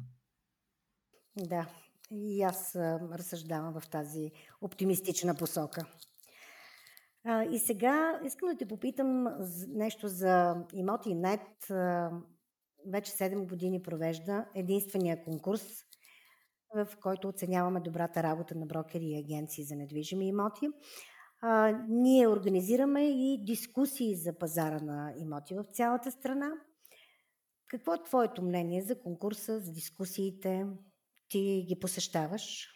Да, 1.36 1.68
и 2.10 2.42
аз 2.42 2.76
разсъждавам 3.12 3.80
в 3.80 3.88
тази 3.88 4.30
оптимистична 4.60 5.34
посока. 5.34 5.86
А, 7.24 7.44
и 7.44 7.58
сега 7.58 8.20
искам 8.24 8.48
да 8.48 8.56
те 8.56 8.68
попитам 8.68 9.26
нещо 9.68 10.08
за 10.08 10.54
имоти 10.74 11.14
нет. 11.14 11.40
Вече 12.92 13.12
7 13.12 13.48
години 13.48 13.82
провежда 13.82 14.46
единствения 14.54 15.24
конкурс, 15.24 15.62
в 16.74 16.88
който 17.02 17.28
оценяваме 17.28 17.80
добрата 17.80 18.22
работа 18.22 18.54
на 18.54 18.66
брокери 18.66 19.04
и 19.04 19.18
агенции 19.18 19.64
за 19.64 19.76
недвижими 19.76 20.28
имоти. 20.28 20.68
А, 21.40 21.78
ние 21.88 22.28
организираме 22.28 23.04
и 23.04 23.44
дискусии 23.44 24.16
за 24.16 24.38
пазара 24.38 24.80
на 24.80 25.14
имоти 25.18 25.54
в 25.54 25.64
цялата 25.72 26.10
страна. 26.10 26.50
Какво 27.66 27.94
е 27.94 28.02
твоето 28.02 28.42
мнение 28.42 28.82
за 28.82 29.00
конкурса, 29.00 29.60
за 29.60 29.72
дискусиите? 29.72 30.66
Ти 31.28 31.64
ги 31.68 31.80
посещаваш? 31.80 32.68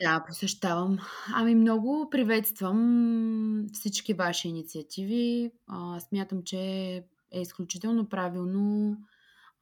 Да, 0.00 0.24
посещавам. 0.28 0.98
Ами 1.34 1.54
много 1.54 2.08
приветствам 2.10 3.66
всички 3.72 4.14
ваши 4.14 4.48
инициативи. 4.48 5.50
А, 5.66 6.00
смятам, 6.00 6.42
че 6.42 6.58
е 7.32 7.40
изключително 7.40 8.08
правилно, 8.08 8.96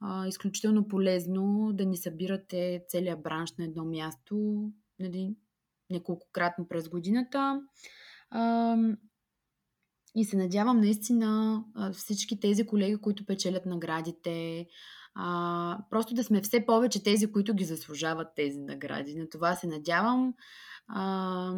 а, 0.01 0.27
изключително 0.27 0.89
полезно 0.89 1.71
да 1.73 1.85
ни 1.85 1.97
събирате 1.97 2.85
целият 2.89 3.23
бранш 3.23 3.53
на 3.59 3.65
едно 3.65 3.85
място 3.85 4.65
нали, 5.01 5.37
неколкократно 5.91 6.69
през 6.69 6.89
годината. 6.89 7.63
И 10.15 10.25
се 10.25 10.37
надявам 10.37 10.81
наистина 10.81 11.63
всички 11.93 12.41
тези 12.41 12.67
колеги, 12.67 12.97
които 12.97 13.27
печелят 13.27 13.67
наградите, 13.67 14.67
а, 15.15 15.79
просто 15.91 16.15
да 16.15 16.25
сме 16.25 16.41
все 16.41 16.67
повече 16.67 17.03
тези, 17.03 17.33
които 17.33 17.55
ги 17.55 17.65
заслужават 17.65 18.29
тези 18.37 18.59
награди. 18.59 19.15
На 19.15 19.29
това 19.29 19.55
се 19.55 19.67
надявам. 19.67 20.35
А, 20.89 21.55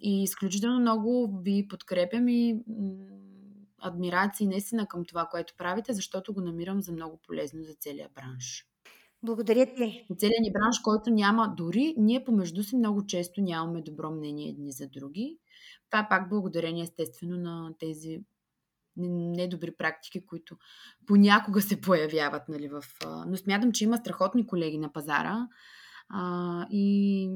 и 0.00 0.22
изключително 0.22 0.80
много 0.80 1.40
ви 1.44 1.68
подкрепям 1.68 2.28
и 2.28 2.64
адмирации 3.78 4.46
наистина 4.46 4.86
към 4.86 5.04
това, 5.04 5.26
което 5.26 5.54
правите, 5.58 5.92
защото 5.92 6.34
го 6.34 6.40
намирам 6.40 6.82
за 6.82 6.92
много 6.92 7.20
полезно 7.26 7.62
за 7.62 7.74
целия 7.74 8.08
бранш. 8.14 8.66
Благодаря 9.24 9.66
ти. 9.74 10.06
Целият 10.18 10.40
ни 10.40 10.52
бранш, 10.52 10.78
който 10.78 11.10
няма 11.10 11.54
дори, 11.56 11.94
ние 11.98 12.24
помежду 12.24 12.62
си 12.62 12.76
много 12.76 13.06
често 13.06 13.40
нямаме 13.40 13.82
добро 13.82 14.10
мнение 14.10 14.48
едни 14.48 14.72
за 14.72 14.88
други. 14.88 15.38
Това 15.90 16.00
е 16.02 16.08
пак 16.08 16.28
благодарение 16.28 16.82
естествено 16.82 17.36
на 17.36 17.74
тези 17.78 18.20
недобри 18.96 19.74
практики, 19.78 20.26
които 20.26 20.56
понякога 21.06 21.60
се 21.60 21.80
появяват. 21.80 22.48
Нали, 22.48 22.68
в, 22.68 22.82
но 23.26 23.36
смятам, 23.36 23.72
че 23.72 23.84
има 23.84 23.96
страхотни 23.96 24.46
колеги 24.46 24.78
на 24.78 24.92
пазара 24.92 25.48
а, 26.08 26.66
и 26.70 27.30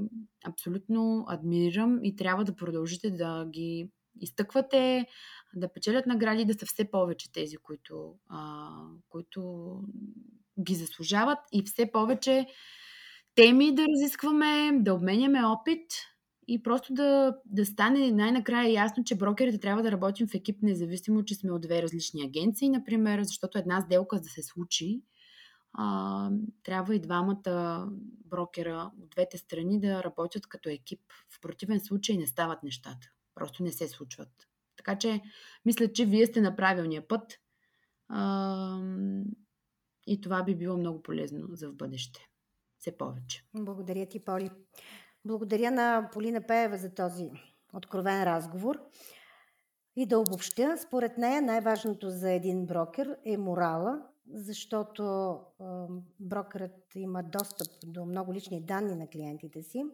абсолютно 0.45 1.25
адмирирам 1.29 2.01
и 2.03 2.17
трябва 2.17 2.45
да 2.45 2.57
продължите 2.57 3.11
да 3.11 3.47
ги 3.51 3.91
изтъквате, 4.21 5.07
да 5.55 5.73
печелят 5.73 6.07
награди, 6.07 6.45
да 6.45 6.55
са 6.55 6.67
все 6.67 6.91
повече 6.91 7.33
тези, 7.33 7.57
които, 7.57 8.15
а, 8.29 8.71
които 9.09 9.71
ги 10.61 10.75
заслужават 10.75 11.39
и 11.53 11.63
все 11.63 11.93
повече 11.93 12.47
теми 13.35 13.75
да 13.75 13.87
разискваме, 13.89 14.71
да 14.75 14.95
обменяме 14.95 15.45
опит 15.45 15.93
и 16.49 16.63
просто 16.63 16.95
да, 16.95 17.37
да 17.47 17.67
стане 17.67 18.13
най-накрая 18.13 18.73
ясно, 18.73 19.05
че 19.05 19.15
брокерите 19.15 19.59
трябва 19.59 19.83
да 19.83 19.93
работим 19.93 20.29
в 20.29 20.35
екип, 20.35 20.63
независимо, 20.63 21.25
че 21.25 21.35
сме 21.35 21.53
от 21.53 21.61
две 21.61 21.83
различни 21.83 22.25
агенции, 22.25 22.69
например, 22.69 23.23
защото 23.23 23.59
една 23.59 23.81
сделка 23.81 24.17
за 24.17 24.23
да 24.23 24.29
се 24.29 24.43
случи, 24.43 25.03
а, 25.73 26.31
трябва 26.63 26.95
и 26.95 27.01
двамата 27.01 27.89
брокера 28.25 28.91
от 29.03 29.11
двете 29.11 29.39
страни 29.39 29.81
да 29.81 30.03
работят 30.03 30.47
като 30.47 30.69
екип. 30.69 31.01
В 31.31 31.41
противен 31.41 31.81
случай 31.81 32.17
не 32.17 32.27
стават 32.27 32.63
нещата. 32.63 33.09
Просто 33.35 33.63
не 33.63 33.73
се 33.73 33.89
случват. 33.89 34.49
Така 34.77 34.99
че, 34.99 35.21
мисля, 35.65 35.93
че 35.93 36.07
вие 36.07 36.27
сте 36.27 36.41
на 36.41 36.57
правилния 36.57 37.09
път. 37.09 37.33
А, 38.09 38.81
и 40.09 40.21
това 40.21 40.43
би 40.43 40.55
било 40.55 40.77
много 40.77 41.03
полезно 41.03 41.47
за 41.51 41.69
в 41.69 41.75
бъдеще. 41.75 42.21
Все 42.79 42.99
повече. 42.99 43.45
Благодаря 43.55 44.07
ти, 44.07 44.25
Поли. 44.25 44.51
Благодаря 45.25 45.71
на 45.71 46.11
Полина 46.13 46.41
Пеева 46.41 46.77
за 46.77 46.95
този 46.95 47.31
откровен 47.75 48.25
разговор. 48.25 48.81
И 49.97 50.07
да 50.07 50.19
обобщя, 50.19 50.79
според 50.79 51.19
нея 51.19 51.43
най-важното 51.43 52.11
за 52.11 52.31
един 52.31 52.67
брокер 52.67 53.17
е 53.25 53.37
морала, 53.37 54.03
защото 54.35 55.37
брокерът 56.21 56.95
има 56.95 57.23
достъп 57.23 57.69
до 57.87 58.07
много 58.07 58.35
лични 58.35 58.61
данни 58.61 58.95
на 58.95 59.09
клиентите 59.09 59.63
си. 59.63 59.85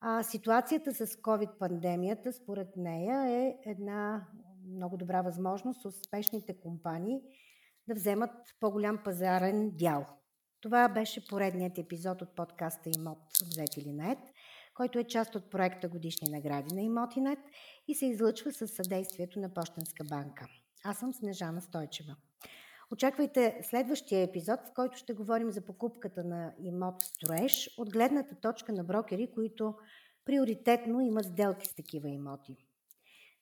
А 0.00 0.22
ситуацията 0.22 0.94
с 0.94 1.06
COVID-пандемията, 1.06 2.32
според 2.32 2.76
нея, 2.76 3.44
е 3.44 3.56
една 3.64 4.26
много 4.68 4.96
добра 4.96 5.22
възможност 5.22 5.84
успешните 5.84 6.60
компании 6.60 7.20
да 7.88 7.94
вземат 7.94 8.30
по-голям 8.60 8.98
пазарен 9.04 9.70
дял. 9.74 10.06
Това 10.60 10.88
беше 10.88 11.26
поредният 11.26 11.78
епизод 11.78 12.22
от 12.22 12.36
подкаста 12.36 12.90
Имот 12.96 13.18
взет 13.42 13.76
или 13.76 13.92
нет, 13.92 14.18
който 14.74 14.98
е 14.98 15.04
част 15.04 15.34
от 15.34 15.50
проекта 15.50 15.88
Годишни 15.88 16.30
награди 16.30 16.74
на 16.74 16.82
Имотинет 16.82 17.38
и 17.88 17.94
се 17.94 18.06
излъчва 18.06 18.52
със 18.52 18.72
съдействието 18.72 19.40
на 19.40 19.54
Почтенска 19.54 20.04
банка. 20.04 20.46
Аз 20.84 20.98
съм 20.98 21.14
Снежана 21.14 21.62
Стойчева. 21.62 22.16
Очаквайте 22.92 23.60
следващия 23.62 24.20
епизод, 24.20 24.60
в 24.60 24.72
който 24.74 24.98
ще 24.98 25.12
говорим 25.12 25.50
за 25.50 25.60
покупката 25.60 26.24
на 26.24 26.54
имот 26.58 27.02
в 27.02 27.06
строеж 27.06 27.70
от 27.78 27.90
гледната 27.90 28.40
точка 28.40 28.72
на 28.72 28.84
брокери, 28.84 29.30
които 29.34 29.74
приоритетно 30.24 31.00
имат 31.00 31.24
сделки 31.24 31.68
с 31.68 31.74
такива 31.74 32.08
имоти. 32.08 32.63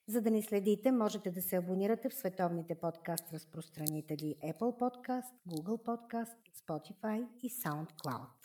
За 0.09 0.21
да 0.21 0.31
ни 0.31 0.43
следите, 0.43 0.93
можете 0.93 1.31
да 1.31 1.43
се 1.43 1.57
абонирате 1.57 2.09
в 2.09 2.15
световните 2.15 2.75
подкаст 2.75 3.33
разпространители 3.33 4.37
Apple 4.45 4.79
Podcast, 4.79 5.33
Google 5.49 5.83
Podcast, 5.85 6.37
Spotify 6.67 7.27
и 7.43 7.51
SoundCloud. 7.51 8.42